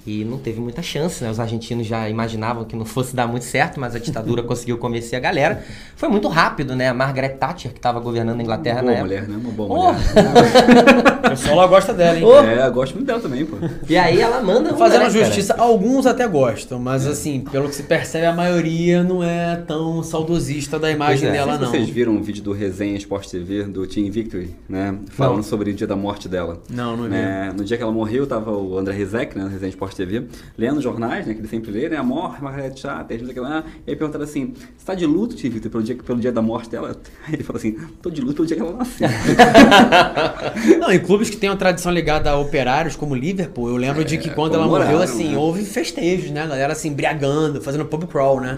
E 0.07 0.23
não 0.23 0.37
teve 0.37 0.61
muita 0.61 0.83
chance, 0.83 1.25
né? 1.25 1.31
Os 1.31 1.41
argentinos 1.41 1.87
já 1.87 2.07
imaginavam 2.11 2.63
que 2.67 2.77
não 2.77 2.85
fosse 2.85 3.17
dar 3.17 3.27
muito 3.27 3.47
certo, 3.47 3.81
mas 3.81 3.95
a 3.97 3.99
ditadura 3.99 4.43
conseguiu 4.45 4.77
convencer 4.77 5.17
a 5.17 5.21
galera. 5.21 5.65
Foi 5.97 6.11
muito 6.11 6.29
rápido, 6.29 6.77
né? 6.77 6.91
A 6.91 6.95
Margaret 6.95 7.31
Thatcher, 7.39 7.71
que 7.73 7.79
estava 7.79 8.01
governando 8.01 8.39
a 8.39 8.43
Inglaterra 8.43 8.83
Uma 8.83 8.93
na 8.93 8.99
boa 9.03 9.15
época. 9.17 9.23
mulher, 9.25 9.29
né? 9.29 9.37
Uma 9.43 9.51
boa 9.53 9.69
Oh! 9.73 9.93
mulher. 9.95 11.15
O 11.25 11.31
pessoal 11.35 11.57
lá 11.57 11.67
gosta 11.67 11.95
dela, 11.95 12.19
hein? 12.19 12.23
Oh! 12.25 12.35
É, 12.39 12.67
eu 12.67 12.73
gosto 12.73 12.95
muito 12.97 13.07
dela 13.07 13.19
também, 13.19 13.47
pô. 13.47 13.57
E 13.89 13.97
aí 13.97 14.21
ela 14.21 14.43
manda 14.43 14.75
Fazendo 14.77 15.05
né, 15.05 15.11
cara? 15.11 15.25
justiça, 15.25 15.55
alguns 15.55 16.05
até 16.05 16.29
gostam, 16.29 16.79
mas 16.79 17.07
assim, 17.07 17.41
pelo 17.51 17.67
que 17.71 17.75
se 17.75 17.83
percebe, 17.85 18.27
a 18.27 18.33
maioria 18.33 19.03
não 19.03 19.25
é 19.25 19.57
tão 19.67 20.03
saudosista 20.03 20.79
da 20.79 20.91
imagem 20.91 21.31
é. 21.31 21.33
dela, 21.33 21.57
Não 21.57 21.67
vocês 21.71 21.89
viram 21.89 22.13
um 22.13 22.23
vídeo 22.23 22.43
do 22.43 22.53
Resenha 22.53 22.97
Sport 22.99 23.27
TV, 23.27 23.63
do 23.65 23.87
Team 23.87 24.11
Victory, 24.11 24.55
né? 24.69 24.95
Falando 25.13 25.37
Não. 25.37 25.43
sobre 25.43 25.71
o 25.71 25.75
dia 25.75 25.87
da 25.87 25.97
morte 25.97 26.29
dela. 26.29 26.61
Não, 26.69 26.95
não 26.95 27.05
vi. 27.05 27.11
né? 27.11 27.53
No 27.57 27.65
dia 27.65 27.79
que 27.79 27.83
ela 27.83 27.91
morreu, 27.93 28.27
tava 28.27 28.51
o 28.53 28.77
André 28.79 28.95
Rizek, 28.95 29.34
né? 29.39 29.45
No 29.45 29.51
Resenha 29.51 29.71
Sport 29.71 29.95
TV, 29.95 30.25
lendo 30.57 30.81
jornais, 30.81 31.27
né? 31.27 31.35
Que 31.35 31.41
ele 31.41 31.49
sempre 31.49 31.71
lê, 31.71 31.89
né? 31.89 31.97
A 31.97 32.03
morte, 32.03 32.43
Margaret 32.43 32.71
Thatcher, 32.71 32.91
não 32.93 33.07
sei 33.09 33.31
o 33.31 33.35
que 33.35 33.41
lá. 33.41 33.65
E 33.87 33.91
aí 33.91 33.97
perguntaram 33.97 34.25
assim, 34.25 34.55
você 34.77 34.85
tá 34.87 34.95
de 34.95 35.07
luto, 35.07 35.37
Team 35.37 35.53
Victory, 35.53 35.71
pelo 35.71 35.83
dia, 35.83 35.97
pelo 35.97 36.21
dia 36.21 36.33
da 36.33 36.43
morte 36.43 36.71
dela? 36.71 36.97
Aí 37.27 37.35
ele 37.35 37.43
falou 37.43 37.59
assim, 37.59 37.77
tô 38.03 38.11
de 38.11 38.21
luto 38.21 38.35
pelo 38.37 38.47
dia 38.47 38.57
que 38.57 38.63
ela 38.63 38.73
nasceu. 38.77 39.09
Não, 40.79 40.93
em 40.93 40.99
clubes 40.99 41.31
que 41.31 41.37
têm 41.37 41.51
uma 41.51 41.57
tradição 41.57 41.93
ligada 41.93 42.31
a 42.31 42.39
operários, 42.39 42.97
como 42.97 43.15
Liverpool, 43.15 43.69
eu 43.69 43.77
lembro 43.77 44.05
de 44.05 44.19
que 44.19 44.31
quando 44.31 44.55
ela 44.55 44.67
morreu, 44.67 45.01
assim, 45.01 45.31
né? 45.31 45.37
houve 45.37 45.65
festejos, 45.65 46.31
né? 46.31 46.43
A 46.43 46.47
galera 46.47 46.73
assim, 46.73 46.89
embriagando, 46.89 47.61
fazendo 47.61 47.85
pub 47.85 48.05
crawl, 48.07 48.41
né? 48.41 48.57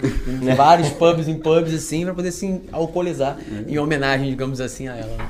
Vários 0.55 0.89
pubs 0.97 1.27
em 1.27 1.37
pubs, 1.37 1.73
assim, 1.73 2.03
pra 2.05 2.13
poder 2.13 2.31
se 2.31 2.61
alcoolizar 2.71 3.37
em 3.67 3.77
homenagem, 3.77 4.29
digamos 4.29 4.59
assim, 4.61 4.87
a 4.87 4.95
ela. 4.95 5.17
né? 5.17 5.27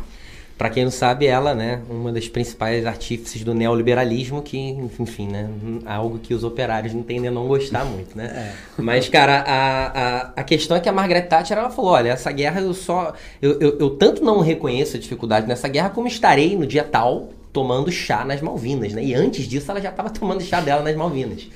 Pra 0.57 0.71
quem 0.71 0.83
não 0.83 0.91
sabe, 0.91 1.27
ela, 1.27 1.53
né, 1.53 1.81
uma 1.87 2.11
das 2.11 2.27
principais 2.27 2.83
artífices 2.83 3.43
do 3.43 3.53
neoliberalismo, 3.53 4.41
que, 4.41 4.57
enfim, 4.99 5.27
né, 5.27 5.47
algo 5.85 6.17
que 6.17 6.33
os 6.33 6.43
operários 6.43 6.95
não 6.95 7.03
tendem 7.03 7.27
a 7.27 7.31
não 7.31 7.47
gostar 7.47 7.85
muito, 7.85 8.17
né? 8.17 8.25
É. 8.25 8.81
Mas, 8.81 9.07
cara, 9.07 9.43
a, 9.45 9.85
a, 9.85 10.21
a 10.37 10.43
questão 10.43 10.75
é 10.75 10.79
que 10.79 10.89
a 10.89 10.91
Margaret 10.91 11.23
Thatcher, 11.23 11.57
ela 11.57 11.69
falou, 11.69 11.91
olha, 11.91 12.09
essa 12.09 12.31
guerra 12.31 12.59
eu 12.61 12.73
só... 12.73 13.13
Eu, 13.39 13.59
eu, 13.59 13.77
eu 13.77 13.89
tanto 13.91 14.23
não 14.23 14.39
reconheço 14.39 14.97
a 14.97 14.99
dificuldade 14.99 15.47
nessa 15.47 15.67
guerra, 15.67 15.91
como 15.91 16.07
estarei 16.07 16.57
no 16.57 16.65
dia 16.65 16.83
tal 16.83 17.29
tomando 17.53 17.91
chá 17.91 18.25
nas 18.25 18.41
Malvinas, 18.41 18.93
né? 18.93 19.03
E 19.03 19.13
antes 19.13 19.47
disso, 19.47 19.69
ela 19.69 19.81
já 19.81 19.89
estava 19.89 20.09
tomando 20.09 20.41
chá 20.41 20.59
dela 20.59 20.81
nas 20.81 20.95
Malvinas. 20.95 21.47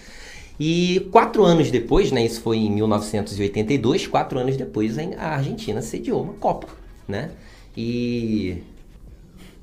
E 0.60 1.08
quatro 1.12 1.44
anos 1.44 1.72
depois, 1.72 2.12
né, 2.12 2.24
isso 2.24 2.40
foi 2.42 2.58
em 2.58 2.72
1982, 2.72 4.06
quatro 4.06 4.38
anos 4.38 4.56
depois 4.56 4.96
a 4.98 5.30
Argentina 5.30 5.82
sediou 5.82 6.22
uma 6.22 6.34
Copa, 6.34 6.68
né? 7.08 7.32
E 7.76 8.62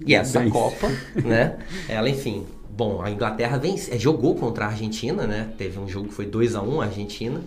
e 0.04 0.14
essa 0.14 0.40
Bem... 0.40 0.50
Copa, 0.50 0.90
né? 1.24 1.56
Ela, 1.88 2.08
enfim, 2.08 2.46
bom, 2.70 3.02
a 3.02 3.10
Inglaterra 3.10 3.58
vence, 3.58 3.92
é, 3.94 3.98
jogou 3.98 4.34
contra 4.34 4.66
a 4.66 4.68
Argentina, 4.68 5.26
né? 5.26 5.48
Teve 5.58 5.78
um 5.78 5.88
jogo 5.88 6.08
que 6.08 6.14
foi 6.14 6.26
2 6.26 6.54
a 6.54 6.62
1 6.62 6.74
um, 6.74 6.80
a 6.80 6.84
Argentina. 6.84 7.40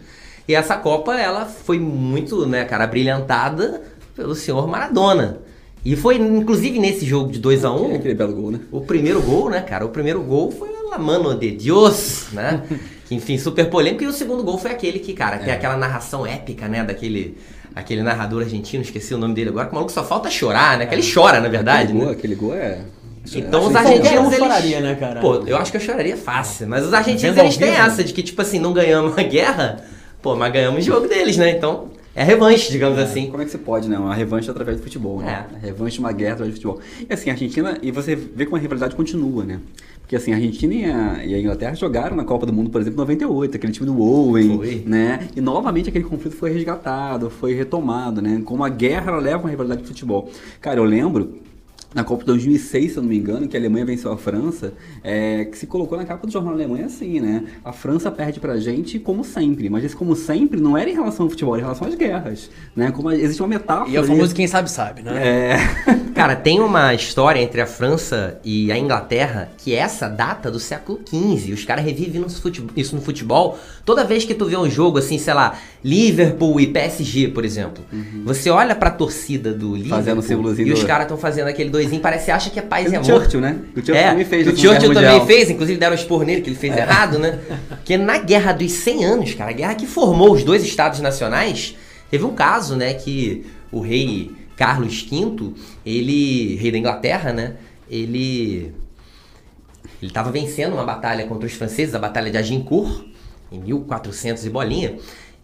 E 0.47 0.53
essa 0.53 0.75
Copa, 0.75 1.15
ela 1.15 1.45
foi 1.45 1.79
muito, 1.79 2.45
né, 2.45 2.65
cara, 2.65 2.85
brilhantada 2.87 3.81
pelo 4.15 4.35
senhor 4.35 4.67
Maradona. 4.67 5.39
E 5.83 5.95
foi, 5.95 6.17
inclusive, 6.17 6.77
nesse 6.77 7.05
jogo 7.05 7.31
de 7.31 7.39
2 7.39 7.65
a 7.65 7.71
1 7.71 7.91
um, 7.91 7.95
Aquele 7.95 8.13
belo 8.13 8.33
gol, 8.33 8.51
né? 8.51 8.59
O 8.71 8.81
primeiro 8.81 9.21
gol, 9.21 9.49
né, 9.49 9.61
cara? 9.61 9.85
O 9.85 9.89
primeiro 9.89 10.21
gol 10.21 10.51
foi 10.51 10.69
a 10.91 10.99
mano 10.99 11.33
de 11.33 11.51
Deus, 11.51 12.27
né? 12.33 12.63
que, 13.07 13.15
enfim, 13.15 13.37
super 13.37 13.69
polêmico. 13.69 14.03
E 14.03 14.07
o 14.07 14.13
segundo 14.13 14.43
gol 14.43 14.57
foi 14.57 14.71
aquele 14.71 14.99
que, 14.99 15.13
cara, 15.13 15.37
é. 15.37 15.39
tem 15.39 15.53
aquela 15.53 15.77
narração 15.77 16.27
épica, 16.27 16.67
né, 16.67 16.83
daquele 16.83 17.37
aquele 17.75 18.03
narrador 18.03 18.43
argentino, 18.43 18.83
esqueci 18.83 19.13
o 19.13 19.17
nome 19.17 19.33
dele 19.33 19.49
agora, 19.49 19.65
que 19.65 19.71
o 19.71 19.75
maluco 19.75 19.91
só 19.91 20.03
falta 20.03 20.29
chorar, 20.29 20.77
né? 20.77 20.85
Que 20.85 20.95
ele 20.95 21.13
chora, 21.13 21.39
na 21.39 21.47
verdade. 21.47 21.91
Aquele 21.91 21.99
né? 21.99 22.05
gol, 22.05 22.13
aquele 22.13 22.35
gol 22.35 22.55
é. 22.55 22.79
Então 23.35 23.67
os 23.67 23.75
argentinos. 23.75 24.27
Eles... 24.27 24.37
choraria, 24.37 24.79
né, 24.81 24.95
cara? 24.95 25.21
Pô, 25.21 25.35
eu 25.45 25.57
acho 25.57 25.71
que 25.71 25.77
eu 25.77 25.81
choraria 25.81 26.17
fácil. 26.17 26.67
Mas 26.67 26.85
os 26.85 26.93
argentinos, 26.93 27.37
eles 27.37 27.57
têm 27.57 27.69
essa 27.69 28.03
de 28.03 28.13
que, 28.13 28.23
tipo 28.23 28.41
assim, 28.41 28.59
não 28.59 28.73
ganhamos 28.73 29.17
a 29.17 29.23
guerra, 29.23 29.83
pô, 30.21 30.35
mas 30.35 30.51
ganhamos 30.51 30.83
o 30.83 30.85
jogo 30.85 31.07
deles, 31.07 31.37
né? 31.37 31.51
Então. 31.51 31.89
É 32.13 32.25
revanche, 32.25 32.69
digamos 32.69 32.99
é, 32.99 33.03
assim. 33.03 33.27
Como 33.27 33.41
é 33.41 33.45
que 33.45 33.51
você 33.51 33.57
pode, 33.57 33.87
né? 33.87 33.97
Uma 33.97 34.13
revanche 34.13 34.51
através 34.51 34.77
do 34.77 34.83
futebol, 34.83 35.21
né? 35.21 35.45
É. 35.63 35.67
Revanche 35.67 35.97
uma 35.97 36.11
guerra 36.11 36.33
através 36.33 36.55
do 36.55 36.61
futebol. 36.61 36.81
E 37.09 37.13
assim, 37.13 37.29
a 37.29 37.33
Argentina, 37.33 37.77
e 37.81 37.89
você 37.89 38.15
vê 38.17 38.43
como 38.43 38.57
a 38.57 38.59
rivalidade 38.59 38.95
continua, 38.95 39.45
né? 39.45 39.61
Porque 40.11 40.17
assim, 40.17 40.33
a 40.33 40.35
Argentina 40.35 40.73
e 40.73 40.83
a, 40.83 41.25
e 41.25 41.35
a, 41.35 41.39
Inglaterra 41.39 41.73
jogaram 41.73 42.17
na 42.17 42.25
Copa 42.25 42.45
do 42.45 42.51
Mundo, 42.51 42.69
por 42.69 42.81
exemplo, 42.81 42.97
em 42.97 43.15
98, 43.15 43.55
aquele 43.55 43.71
time 43.71 43.85
do 43.85 43.97
Owen, 43.97 44.57
foi. 44.57 44.83
né? 44.85 45.29
E 45.33 45.39
novamente 45.39 45.87
aquele 45.87 46.03
conflito 46.03 46.35
foi 46.35 46.51
resgatado, 46.51 47.29
foi 47.29 47.53
retomado, 47.53 48.21
né? 48.21 48.41
Como 48.43 48.61
a 48.61 48.67
guerra 48.67 49.17
leva 49.19 49.37
uma 49.43 49.49
rivalidade 49.49 49.83
de 49.83 49.87
futebol. 49.87 50.29
Cara, 50.59 50.81
eu 50.81 50.83
lembro 50.83 51.39
na 51.93 52.03
Copa 52.03 52.21
de 52.21 52.27
2006, 52.27 52.91
se 52.91 52.97
eu 52.97 53.03
não 53.03 53.09
me 53.09 53.17
engano, 53.17 53.47
que 53.47 53.57
a 53.57 53.59
Alemanha 53.59 53.85
venceu 53.85 54.11
a 54.11 54.17
França, 54.17 54.73
é, 55.03 55.45
que 55.45 55.57
se 55.57 55.67
colocou 55.67 55.97
na 55.97 56.05
capa 56.05 56.25
do 56.25 56.31
jornal 56.31 56.53
Alemanha 56.53 56.85
assim, 56.85 57.19
né? 57.19 57.43
A 57.63 57.73
França 57.73 58.09
perde 58.09 58.39
pra 58.39 58.57
gente 58.59 58.97
como 58.97 59.23
sempre, 59.23 59.69
mas 59.69 59.83
esse 59.83 59.95
como 59.95 60.15
sempre 60.15 60.61
não 60.61 60.77
era 60.77 60.89
em 60.89 60.93
relação 60.93 61.25
ao 61.25 61.29
futebol, 61.29 61.53
era 61.55 61.61
em 61.61 61.65
relação 61.65 61.87
às 61.87 61.95
guerras, 61.95 62.49
né? 62.75 62.91
Como 62.91 63.11
existe 63.11 63.41
uma 63.41 63.49
metáfora. 63.49 63.89
E 63.89 63.95
é 63.95 64.01
o 64.01 64.03
famoso 64.03 64.33
quem 64.33 64.47
sabe 64.47 64.71
sabe, 64.71 65.01
né? 65.01 65.11
É. 65.15 65.57
Cara, 66.15 66.35
tem 66.35 66.59
uma 66.59 66.93
história 66.93 67.39
entre 67.39 67.61
a 67.61 67.65
França 67.65 68.39
e 68.43 68.71
a 68.71 68.77
Inglaterra 68.77 69.49
que 69.57 69.73
essa 69.73 70.07
data 70.07 70.51
do 70.51 70.59
século 70.59 70.99
XV. 71.07 71.53
Os 71.53 71.65
caras 71.65 71.83
revivem 71.83 72.23
isso 72.75 72.95
no 72.95 73.01
futebol. 73.01 73.57
Toda 73.83 74.03
vez 74.03 74.23
que 74.23 74.33
tu 74.33 74.45
vê 74.45 74.55
um 74.55 74.69
jogo 74.69 74.99
assim, 74.99 75.17
sei 75.17 75.33
lá, 75.33 75.57
Liverpool 75.83 76.59
e 76.59 76.67
PSG, 76.67 77.29
por 77.29 77.43
exemplo, 77.43 77.83
uhum. 77.91 78.23
você 78.25 78.49
olha 78.49 78.75
pra 78.75 78.91
torcida 78.91 79.53
do 79.53 79.75
Liverpool 79.75 80.53
e 80.59 80.71
os 80.71 80.83
caras 80.83 81.05
estão 81.05 81.17
fazendo 81.17 81.47
aquele 81.47 81.69
doisinho, 81.81 82.01
parece 82.01 82.25
que 82.25 82.31
acha 82.31 82.49
que 82.49 82.59
é 82.59 82.61
paz 82.61 82.87
e, 82.87 82.93
e 82.93 82.95
amor. 82.95 83.05
Churchill, 83.05 83.41
né? 83.41 83.59
O 83.75 83.79
Churchill 83.79 83.95
é, 83.95 84.09
também 84.09 84.25
fez. 84.25 84.47
O 84.47 84.57
Churchill 84.57 84.93
também 84.93 85.25
fez, 85.25 85.49
inclusive 85.49 85.79
deram 85.79 85.95
expor 85.95 86.25
nele 86.25 86.41
que 86.41 86.49
ele 86.49 86.57
fez 86.57 86.75
é. 86.75 86.79
errado, 86.79 87.19
né? 87.19 87.39
Porque 87.69 87.97
na 87.97 88.17
Guerra 88.17 88.53
dos 88.53 88.71
100 88.71 89.03
Anos, 89.05 89.33
cara, 89.33 89.49
a 89.49 89.53
guerra 89.53 89.75
que 89.75 89.85
formou 89.85 90.31
os 90.31 90.43
dois 90.43 90.63
estados 90.63 90.99
nacionais, 90.99 91.75
teve 92.09 92.23
um 92.25 92.33
caso, 92.33 92.75
né, 92.75 92.93
que 92.93 93.45
o 93.71 93.79
rei 93.81 94.31
Carlos 94.55 95.01
V, 95.01 95.53
ele, 95.85 96.55
rei 96.55 96.71
da 96.71 96.77
Inglaterra, 96.77 97.33
né, 97.33 97.55
ele 97.89 98.73
ele 100.01 100.09
estava 100.09 100.31
vencendo 100.31 100.73
uma 100.73 100.83
batalha 100.83 101.27
contra 101.27 101.45
os 101.45 101.53
franceses, 101.53 101.93
a 101.93 101.99
batalha 101.99 102.31
de 102.31 102.37
Agincourt, 102.37 103.05
em 103.51 103.59
1400 103.59 104.45
e 104.45 104.49
bolinha. 104.49 104.95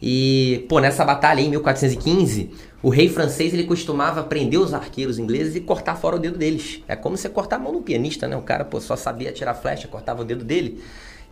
E, 0.01 0.65
pô, 0.67 0.79
nessa 0.79 1.05
batalha 1.05 1.41
em 1.41 1.49
1415, 1.49 2.51
o 2.81 2.89
rei 2.89 3.09
francês 3.09 3.53
ele 3.53 3.63
costumava 3.63 4.23
prender 4.23 4.59
os 4.59 4.73
arqueiros 4.73 5.17
ingleses 5.17 5.55
e 5.55 5.59
cortar 5.59 5.95
fora 5.95 6.15
o 6.15 6.19
dedo 6.19 6.37
deles. 6.37 6.81
É 6.87 6.95
como 6.95 7.17
você 7.17 7.27
cortar 7.27 7.55
a 7.55 7.59
mão 7.59 7.73
do 7.73 7.81
pianista, 7.81 8.27
né? 8.27 8.37
O 8.37 8.41
cara, 8.41 8.63
pô, 8.63 8.79
só 8.79 8.95
sabia 8.95 9.31
tirar 9.31 9.55
flecha, 9.55 9.87
cortava 9.87 10.21
o 10.21 10.25
dedo 10.25 10.45
dele. 10.45 10.81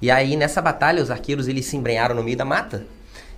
E 0.02 0.10
aí, 0.10 0.36
nessa 0.36 0.62
batalha, 0.62 1.02
os 1.02 1.12
arqueiros 1.12 1.48
eles 1.48 1.66
se 1.66 1.78
embrenharam 1.78 2.16
no 2.16 2.24
meio 2.24 2.36
da 2.36 2.46
mata. 2.46 2.86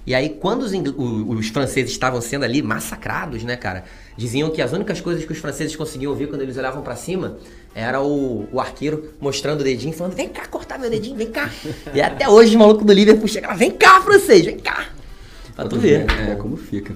E 0.06 0.16
aí, 0.16 0.30
quando 0.30 0.62
os, 0.62 0.72
os, 0.72 1.50
franceses 1.50 1.92
estavam 1.92 2.22
sendo 2.22 2.46
ali 2.46 2.62
massacrados, 2.62 3.44
né, 3.44 3.58
cara? 3.58 3.84
Diziam 4.16 4.50
que 4.50 4.62
as 4.62 4.72
únicas 4.72 5.02
coisas 5.02 5.26
que 5.26 5.34
os 5.34 5.38
franceses 5.38 5.76
conseguiam 5.76 6.10
ouvir 6.14 6.28
quando 6.28 6.42
eles 6.42 6.58
olhavam 6.58 6.82
para 6.82 6.96
cima 6.96 7.38
era 7.76 8.02
o, 8.02 8.48
o, 8.50 8.60
arqueiro 8.62 9.14
mostrando 9.20 9.60
o 9.60 9.64
dedinho, 9.66 9.94
falando: 9.94 10.16
vem 10.16 10.30
cá 10.30 10.48
cortar 10.48 10.80
meu 10.80 10.90
dedinho, 10.90 11.18
vem 11.18 11.30
cá. 11.30 11.52
e 11.94 12.02
até 12.02 12.28
hoje 12.30 12.56
o 12.56 12.60
maluco 12.60 12.86
do 12.86 12.94
Liverpool 12.94 13.28
chega 13.28 13.50
lá: 13.50 13.54
vem 13.54 13.70
cá, 13.70 14.02
francês, 14.02 14.46
vem 14.46 14.58
cá. 14.58 14.86
Pra 15.54 15.68
tu 15.68 15.78
ver. 15.78 16.06
É, 16.10 16.32
é 16.32 16.36
como 16.36 16.56
fica. 16.56 16.96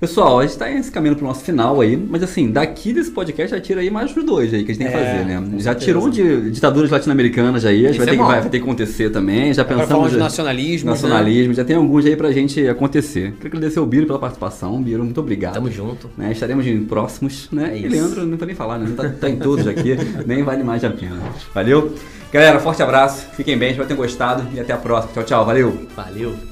Pessoal, 0.00 0.40
a 0.40 0.46
gente 0.46 0.56
tá 0.56 0.70
esse 0.70 0.90
caminho 0.90 1.14
pro 1.14 1.26
nosso 1.26 1.44
final 1.44 1.78
aí, 1.78 1.94
mas 1.94 2.22
assim, 2.22 2.50
daqui 2.50 2.90
desse 2.90 3.10
podcast 3.10 3.54
já 3.54 3.60
tira 3.60 3.82
aí 3.82 3.90
mais 3.90 4.16
os 4.16 4.24
dois 4.24 4.54
aí 4.54 4.64
que 4.64 4.70
a 4.70 4.74
gente 4.74 4.82
tem 4.82 4.90
que 4.90 4.98
é, 4.98 5.06
fazer, 5.06 5.24
né? 5.26 5.58
Já 5.58 5.74
tirou 5.74 6.08
de 6.08 6.50
ditaduras 6.50 6.90
latino-americanas 6.90 7.66
aí, 7.66 7.82
vai, 7.82 8.06
ter, 8.06 8.14
é 8.14 8.16
vai, 8.16 8.40
vai, 8.40 8.48
ter 8.48 8.58
que 8.58 8.64
acontecer 8.64 9.10
também. 9.10 9.52
Já 9.52 9.62
pensamos. 9.62 9.90
Falar 9.90 10.08
de 10.08 10.16
nacionalismo. 10.16 10.88
Nacionalismo, 10.88 11.48
né? 11.48 11.54
já 11.54 11.64
tem 11.64 11.76
alguns 11.76 12.06
aí 12.06 12.16
pra 12.16 12.32
gente 12.32 12.66
acontecer. 12.66 13.34
Quero 13.38 13.48
agradecer 13.48 13.78
ao 13.78 13.84
Biro 13.84 14.06
pela 14.06 14.18
participação. 14.18 14.80
Biro, 14.82 15.04
muito 15.04 15.20
obrigado. 15.20 15.52
Tamo 15.52 15.70
junto. 15.70 16.10
Né? 16.16 16.32
Estaremos 16.32 16.66
em 16.66 16.82
próximos, 16.82 17.48
né? 17.52 17.72
É 17.74 17.80
e 17.80 17.86
Leandro, 17.86 18.24
não 18.24 18.38
vou 18.38 18.46
nem 18.46 18.56
falar, 18.56 18.78
né? 18.78 18.90
Tá, 18.96 19.06
tá 19.06 19.28
em 19.28 19.36
todos 19.36 19.66
aqui, 19.66 19.98
nem 20.26 20.42
vale 20.42 20.64
mais 20.64 20.82
a 20.82 20.88
pena. 20.88 21.18
Valeu? 21.54 21.94
Galera, 22.32 22.58
forte 22.58 22.82
abraço, 22.82 23.26
fiquem 23.34 23.58
bem, 23.58 23.72
espero 23.72 23.86
que 23.86 23.94
tenham 23.94 24.06
gostado 24.06 24.46
e 24.54 24.60
até 24.60 24.72
a 24.72 24.78
próxima. 24.78 25.12
Tchau, 25.12 25.24
tchau, 25.24 25.44
valeu! 25.44 25.86
Valeu! 25.94 26.49